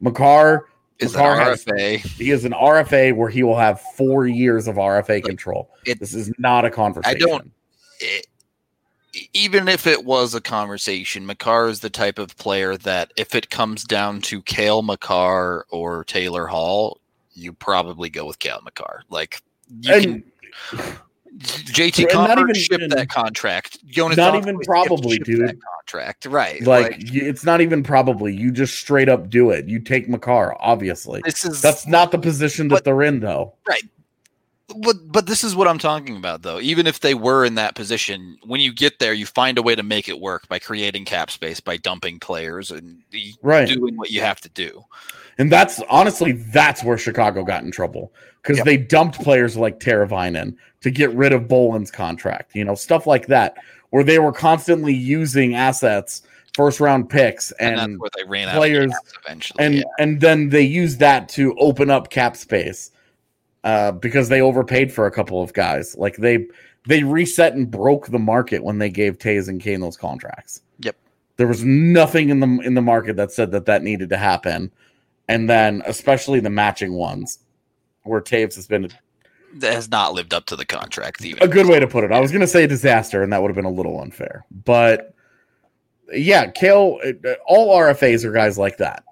[0.00, 0.66] Makar
[0.98, 1.96] is an Makar has- RFA.
[2.18, 5.70] He is an RFA where he will have four years of RFA control.
[5.86, 7.16] it- this is not a conversation.
[7.16, 7.52] I don't.
[8.00, 8.26] It-
[9.32, 13.50] even if it was a conversation, Makar is the type of player that if it
[13.50, 16.99] comes down to Cale Makar or Taylor Hall,
[17.32, 19.02] you probably go with Cale Makar.
[19.10, 19.40] Like
[19.80, 20.04] you And
[20.70, 20.78] can
[21.38, 23.84] JT even- shipped that contract.
[23.86, 25.46] Jonas not even probably, dude.
[25.48, 26.60] That contract, right?
[26.62, 28.34] like, y it's not even probably.
[28.34, 29.66] You just straight up do it.
[29.68, 31.22] You take Makar, obviously.
[31.24, 33.54] this is That's not the position that But- they're in, though.
[33.66, 33.82] Right.
[34.76, 36.60] But but this is what I'm talking about though.
[36.60, 39.74] Even if they were in that position, when you get there, you find a way
[39.74, 43.02] to make it work by creating cap space, by dumping players, and
[43.42, 43.66] Right.
[43.68, 44.84] doing what you have to do.
[45.40, 48.12] And that's honestly that's where Chicago got in trouble
[48.42, 48.66] because Yep.
[48.66, 53.26] they dumped players like Teravainen to get rid of Bolland's contract, you know, stuff like
[53.28, 53.56] that,
[53.88, 56.22] where they were constantly using assets,
[56.54, 58.92] first round picks, And, and where they ran out players-
[59.24, 59.64] eventually.
[59.64, 59.82] and yeah.
[59.98, 62.90] and then they used that to open up cap space
[63.64, 65.96] uh, because they overpaid for a couple of guys.
[65.96, 66.46] Like they
[66.86, 70.60] they reset and broke the market when they gave Toews and Kane those contracts.
[70.80, 70.96] Yep.
[71.38, 74.70] There was nothing in the in the market that said that that needed to happen,
[75.30, 77.38] and then especially the matching ones,
[78.02, 78.90] where Toews has been
[79.54, 81.24] that has not lived up to the contract.
[81.24, 82.12] Even a good way to put it.
[82.12, 85.14] I was going to say disaster, and that would have been a little unfair, but
[86.12, 86.98] yeah, Cale.
[87.04, 89.04] uh, All RFAs are guys like that.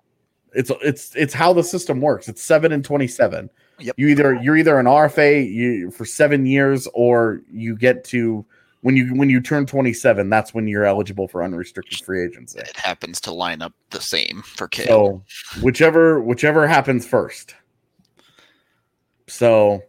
[0.55, 2.29] It's it's it's how the system works.
[2.29, 3.49] It's seven and twenty seven.
[3.79, 3.95] Yep.
[3.97, 8.45] You either you're either an RFA you for seven years, or you get to
[8.83, 10.31] when you when you turn twenty seven.
[10.31, 12.61] That's when you're eligible for unrestricted free agency.
[12.61, 14.87] It happens to line up the same for Cale.
[14.87, 17.55] So whichever whichever happens first.
[19.26, 19.83] So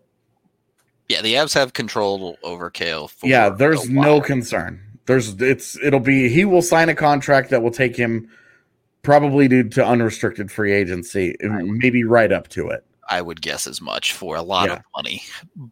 [1.08, 3.08] yeah, the Avs have control over Cale.
[3.08, 4.82] For yeah, there's no concern.
[5.06, 8.30] There's it's it'll be he will sign a contract that will take him
[9.02, 12.86] probably due to unrestricted free agency, and maybe right up to it.
[13.10, 14.76] I would guess as much for a lot Yeah.
[14.76, 15.24] of money,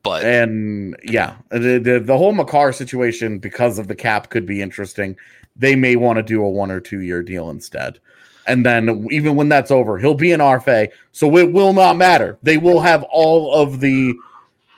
[0.03, 4.61] but And yeah, the, the the whole Makar situation because of the cap could be
[4.61, 5.15] interesting.
[5.55, 7.99] They may want to do a one or two year deal instead.
[8.47, 12.37] And then even when that's over, he'll be an RFA, so it will not matter.
[12.43, 14.13] They will have all of the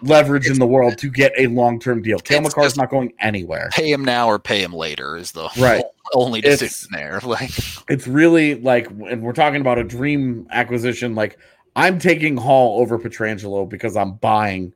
[0.01, 2.19] leverage in the world to get a long term deal.
[2.19, 3.69] Cale It's just- not going anywhere.
[3.71, 5.83] pay him now or pay him later is the Right.
[6.13, 7.19] only It's- there.
[7.23, 7.51] Like
[7.89, 11.37] it's really like and we're talking about a dream acquisition like
[11.79, 14.73] i'm taking hall over Pietrangelo because i'm buying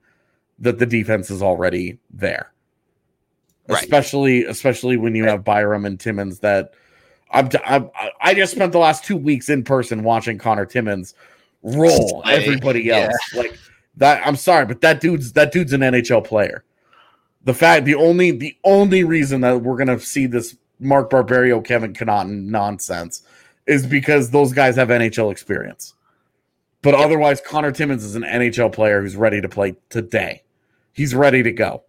[0.59, 2.49] that the defense is already there
[3.69, 3.81] Right.
[3.81, 6.73] especially especially when you have byram and Timmins that
[7.31, 7.89] I'm, t- I'm
[8.19, 11.15] i just spent the last two weeks in person watching connor Timmins
[11.61, 13.09] roll everybody yeah.
[13.09, 13.57] else like
[13.95, 16.65] that i'm sorry but that dude's that dude's an nhl player
[17.45, 21.93] the fact the only the only reason that we're gonna see this Mark Barberio, Kevin
[21.93, 23.23] Connauton nonsense
[23.65, 25.92] is because those guys have NHL experience.
[26.83, 30.43] But otherwise, Connor Timmins is an NHL player who's ready to play today.
[30.91, 31.83] He's ready to go.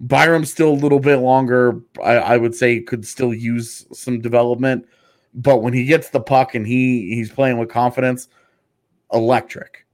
[0.00, 1.80] Byram's still a little bit longer.
[2.02, 4.86] I, I would say could still use some development,
[5.34, 8.28] but when he gets the puck and he he's playing with confidence,
[9.12, 9.84] electric.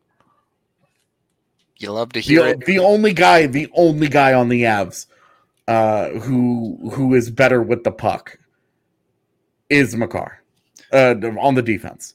[1.79, 2.67] you love to hear The, it.
[2.67, 5.07] the only guy, the only guy on the Avs
[5.69, 8.39] uh, who who is better with the puck
[9.71, 10.43] is Makar
[10.93, 12.15] uh, on the defense.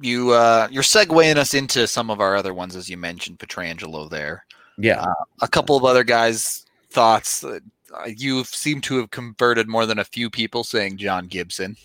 [0.00, 4.08] You uh you're segueing us into some of our other ones as you mentioned Pietrangelo
[4.08, 4.44] there.
[4.78, 5.04] Yeah,
[5.42, 7.44] A couple of other guys' thoughts.
[7.44, 7.58] Uh,
[8.06, 11.76] you seem to have converted more than a few people saying John Gibson.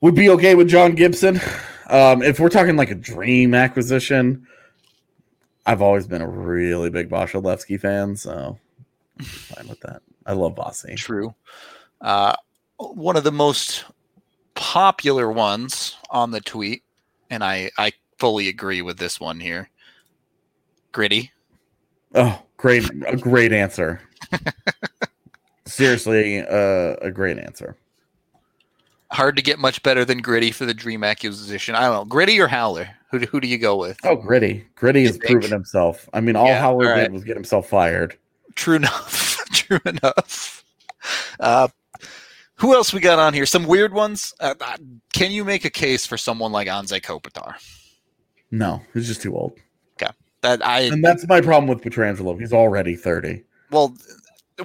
[0.00, 1.40] would be okay with John Gibson.
[1.88, 4.46] Um, if we're talking like a dream acquisition,
[5.66, 8.56] I've always been a really big Vasilevsky fan, so
[9.18, 10.02] I'm fine with that.
[10.26, 10.94] I love Bossy.
[10.94, 11.34] True.
[12.00, 12.34] Uh,
[12.78, 13.84] one of the most
[14.54, 16.82] popular ones on the tweet,
[17.30, 19.68] and I, I fully agree with this one here.
[20.92, 21.30] Gritty.
[22.14, 24.00] Oh, great, a great answer.
[25.66, 27.76] Seriously, uh, a great answer.
[29.10, 31.74] Hard to get much better than Gritty for the dream acquisition.
[31.74, 32.04] I don't know.
[32.04, 32.88] Gritty or Howler?
[33.10, 33.98] Who, do- who do you go with?
[34.04, 34.66] Oh, Gritty.
[34.74, 36.08] Gritty has proven himself.
[36.14, 37.02] I mean, all Yeah, Howard all right.
[37.02, 38.16] did was get himself fired.
[38.54, 39.36] True enough.
[39.52, 40.64] True enough.
[41.38, 41.68] Uh,
[42.62, 43.44] who else we got on here?
[43.44, 44.32] Some weird ones.
[44.38, 44.76] Uh, uh,
[45.12, 47.54] can you make a case for someone like Anze Kopitar?
[48.52, 49.58] No, he's just too old.
[50.42, 52.38] That I And that's my problem with Pietrangelo.
[52.38, 53.42] He's already 30.
[53.70, 53.96] well,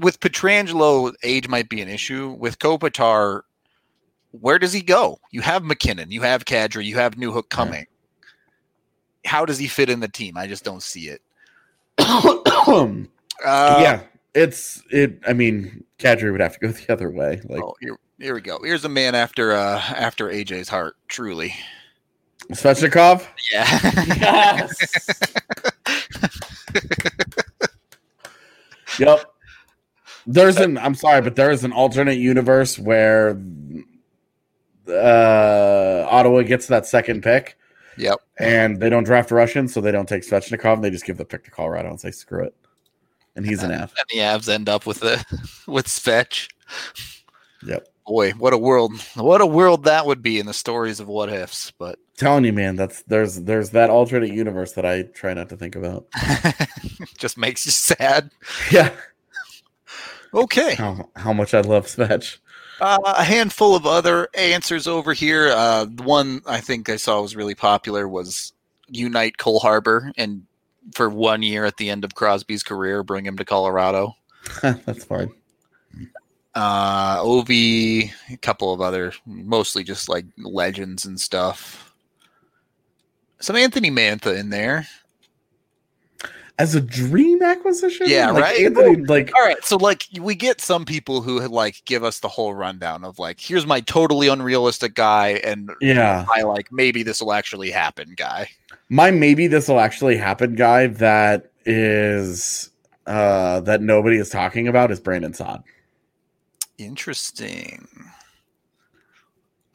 [0.02, 2.36] with Pietrangelo, age might be an issue.
[2.40, 3.42] With Kopitar,
[4.32, 5.20] where does he go?
[5.32, 7.86] You have MacKinnon, you have Kadri, you have Newhook coming.
[9.26, 10.36] How does he fit in the team?
[10.36, 11.22] I just don't see it.
[13.46, 14.02] Uh, yeah,
[14.38, 15.20] it's it.
[15.28, 17.42] I mean, Kadri would have to go the other way.
[17.46, 18.60] Like, oh, here, here we go.
[18.64, 20.96] Here's a man after uh after AJ's heart.
[21.08, 21.54] Truly,
[22.52, 23.26] Svechnikov.
[23.52, 23.66] Yeah.
[29.00, 29.00] Yes.
[29.00, 29.26] yep.
[30.26, 30.78] There's an.
[30.78, 33.40] I'm sorry, but there is an alternate universe where
[34.90, 37.58] uh, Ottawa gets that second pick,
[37.98, 38.18] yep.
[38.38, 40.82] and they don't draft a Russian, so they don't take Svechnikov.
[40.82, 42.56] They just give the pick to Colorado and say screw it,
[43.38, 43.94] and he's an F.
[43.98, 45.24] And the Avs end up with the
[45.68, 46.50] with Svech.
[47.66, 47.88] Yep.
[48.06, 49.00] Boy, what a world!
[49.16, 51.72] What a world that would be in the stories of what ifs.
[51.72, 55.58] But Telling you, man, that's there's there's that alternate universe that I try not to
[55.58, 56.08] think about.
[57.18, 58.32] just makes you sad.
[58.72, 58.92] Yeah.
[60.34, 60.76] Okay.
[60.76, 62.38] How how much I love Svech.
[62.82, 65.50] Uh, a handful of other answers over here.
[65.50, 68.54] Uh, the one I think I saw was really popular was
[68.88, 70.44] unite Cole Harbour and
[70.94, 74.16] for one year at the end of Crosby's career, bring him to Colorado.
[74.62, 75.32] that's fine.
[76.56, 81.94] Uh, Ovi, a couple of other, mostly just like legends and stuff.
[83.40, 84.88] Some Anthony Mantha in there.
[86.60, 88.66] As a dream acquisition, Yeah, Like, right?
[88.66, 92.28] Anthony, like All right, so like we get some people who like give us the
[92.28, 97.22] whole rundown of like, here's my totally unrealistic guy, and yeah, I like maybe this
[97.22, 98.50] will actually happen guy.
[98.90, 102.70] My maybe this will actually happen guy that is
[103.06, 105.64] uh that nobody is talking about is Brandon Saad.
[106.78, 107.88] Interesting.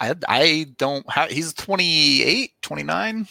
[0.01, 3.19] I I don't how he's 28, 29.
[3.19, 3.29] Not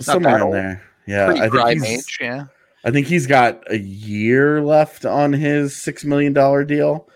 [0.00, 0.82] Somewhere in there.
[1.06, 2.44] Yeah, I think he's, age, yeah.
[2.84, 7.08] I think he's got a year left on his six million dollar deal,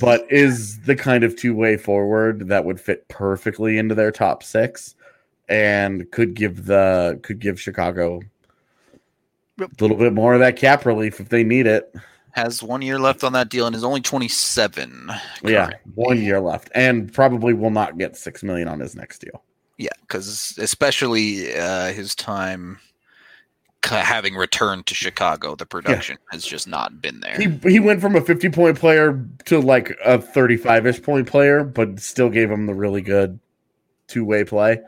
[0.00, 4.42] but is the kind of two way forward that would fit perfectly into their top
[4.42, 4.94] six,
[5.48, 8.20] and could give the could give Chicago
[9.60, 11.94] a little bit more of that cap relief if they need it.
[12.32, 15.10] Has one year left on that deal and is only 27.
[15.42, 19.42] Yeah, one year left, and probably will not get six million on his next deal.
[19.76, 22.78] Yeah, because especially uh, his time
[23.84, 27.36] having returned to Chicago, the production has just not been there.
[27.36, 31.26] He he went from a fifty point player to like a thirty five ish point
[31.26, 33.40] player, but still gave him the really good
[34.06, 34.80] two way play.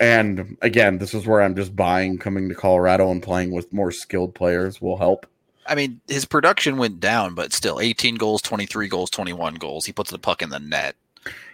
[0.00, 3.90] And again, this is where I'm just buying coming to Colorado and playing with more
[3.90, 5.26] skilled players will help.
[5.66, 9.86] I mean, his production went down, but still 18 goals, 23 goals, 21 goals.
[9.86, 10.96] He puts the puck in the net.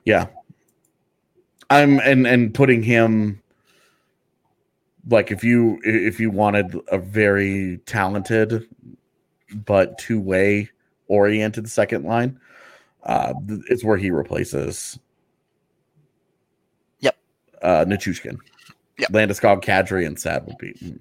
[0.05, 0.27] Yeah.
[1.71, 3.43] I'm and and putting him
[5.11, 8.67] like if you if you wanted a very talented
[9.67, 10.71] but two way
[11.09, 12.41] oriented second line,
[13.03, 13.35] uh
[13.69, 14.99] it's where he replaces.
[17.63, 18.39] Uh Nichushkin.
[18.99, 19.11] Yep.
[19.11, 20.99] Landeskog, Kadri, and Saad would be mm,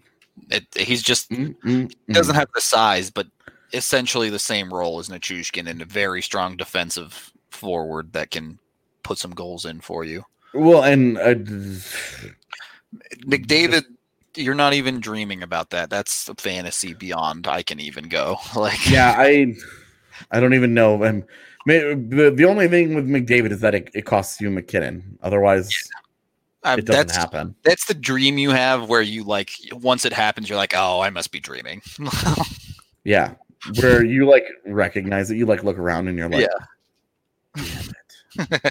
[0.49, 3.27] It, he's just mm, mm, doesn't have the size, but
[3.73, 8.59] essentially the same role as Nichushkin and a very strong defensive forward that can
[9.03, 10.23] put some goals in for you.
[10.53, 10.61] mm.
[10.61, 11.33] well and uh,
[13.25, 13.85] McDavid,
[14.35, 15.89] you're not even dreaming about that.
[15.89, 18.37] That's a fantasy beyond I can even go.
[18.55, 19.55] Like, yeah, I
[20.31, 20.97] I don't even know.
[21.65, 25.17] May- the the only thing with McDavid is that it, it costs you MacKinnon.
[25.21, 25.69] Otherwise,
[26.63, 27.55] I- it doesn't that's happen.
[27.63, 31.09] that's the dream you have where you like once it happens, you're like, oh, I
[31.09, 31.81] must be dreaming.
[33.03, 33.35] Yeah,
[33.79, 36.45] where you like recognize it, you like look around and you're like,
[37.55, 37.63] Yeah.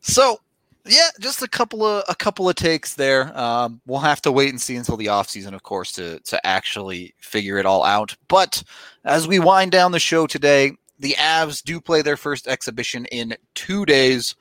[0.00, 0.38] So
[0.86, 3.36] yeah, just a couple of a couple of takes there.
[3.38, 6.46] Um, we'll have to wait and see until the off season, of course, to to
[6.46, 8.14] actually figure it all out.
[8.28, 8.62] But
[9.04, 13.36] as we wind down the show today, the Avs do play their first exhibition in
[13.54, 14.34] two days.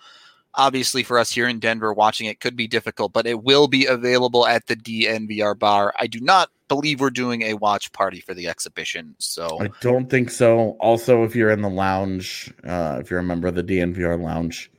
[0.56, 3.86] Obviously, for us here in Denver, watching it could be difficult, but it will be
[3.86, 5.94] available at the DNVR bar.
[6.00, 10.10] I do not believe we're doing a watch party for the exhibition, so I don't
[10.10, 10.78] think so.
[10.80, 14.72] Also, if you're in the lounge, uh, if you're a member of the DNVR lounge,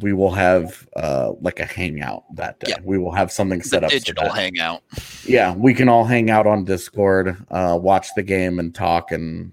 [0.00, 2.70] we will have uh, like a hangout that day.
[2.70, 2.78] Yeah.
[2.84, 3.90] We will have something the set up.
[3.90, 4.82] so digital that- hangout.
[5.24, 9.52] yeah, we can all hang out on Discord, uh, watch the game, and talk and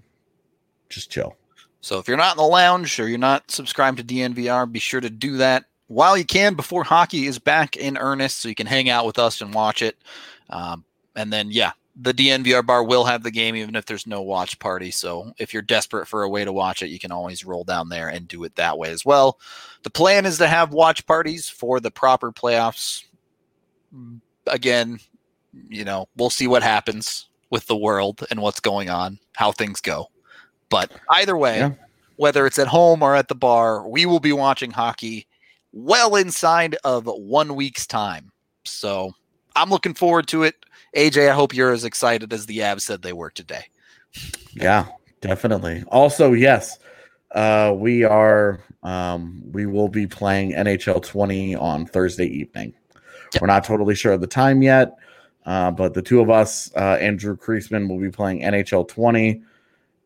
[0.88, 1.36] just chill.
[1.80, 5.00] So if you're not in the lounge or you're not subscribed to DNVR, be sure
[5.00, 8.66] to do that while you can before hockey is back in earnest, so you can
[8.66, 9.96] hang out with us and watch it.
[10.48, 10.84] Um,
[11.16, 14.58] and then, yeah, the DNVR bar will have the game even if there's no watch
[14.58, 14.90] party.
[14.90, 17.88] So if you're desperate for a way to watch it, you can always roll down
[17.88, 19.40] there and do it that way as well.
[19.82, 23.04] The plan is to have watch parties for the proper playoffs.
[24.46, 25.00] Again,
[25.68, 29.80] you know, we'll see what happens with the world and what's going on, how things
[29.80, 30.06] go.
[30.70, 31.72] But either way, Yeah.
[32.16, 35.26] whether it's at home or at the bar, we will be watching hockey
[35.72, 38.32] well inside of one week's time.
[38.64, 39.12] So
[39.56, 40.54] I'm looking forward to it.
[40.96, 43.64] AJ, I hope you're as excited as the Avs said they were today.
[44.52, 44.86] Yeah,
[45.20, 45.84] definitely.
[45.88, 46.78] Also, yes,
[47.34, 52.72] uh, we are Um, we will be playing NHL 20 on Thursday evening.
[53.38, 54.94] We're not totally sure of the time yet,
[55.44, 59.42] uh, but the two of us, uh, Andrew Kreisman, will be playing NHL 20,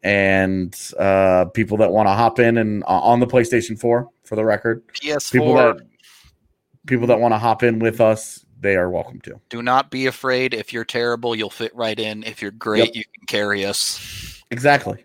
[0.04, 4.36] and uh, people that want to hop in and uh, on the PlayStation 4, for
[4.36, 5.32] the record, PS4.
[5.32, 5.76] people that
[6.86, 9.40] people that want to hop in with us, they are welcome to.
[9.48, 10.52] Do not be afraid.
[10.52, 12.22] If you're terrible, you'll fit right in.
[12.24, 12.94] If you're great, Yep.
[12.94, 14.42] you can carry us.
[14.50, 15.02] Exactly.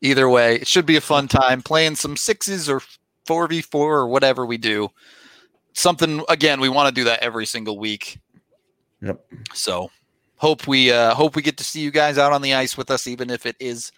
[0.00, 2.80] Either way, it should be a fun time playing some sixes or
[3.26, 4.88] 4v4 or whatever we do.
[5.72, 8.18] Something again, we want to do that every single week.
[9.02, 9.24] Yep.
[9.54, 9.90] So
[10.38, 12.90] hope we uh hope we get to see you guys out on the ice with
[12.90, 13.92] us, even if it is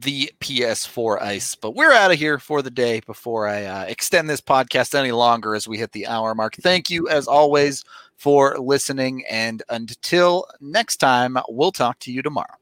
[0.00, 1.54] the PS4 ice.
[1.54, 5.12] But we're out of here for the day before I uh, extend this podcast any
[5.12, 6.56] longer as we hit the hour mark.
[6.56, 7.84] Thank you, as always,
[8.16, 9.24] for listening.
[9.30, 12.56] And until next time, we'll talk to you tomorrow.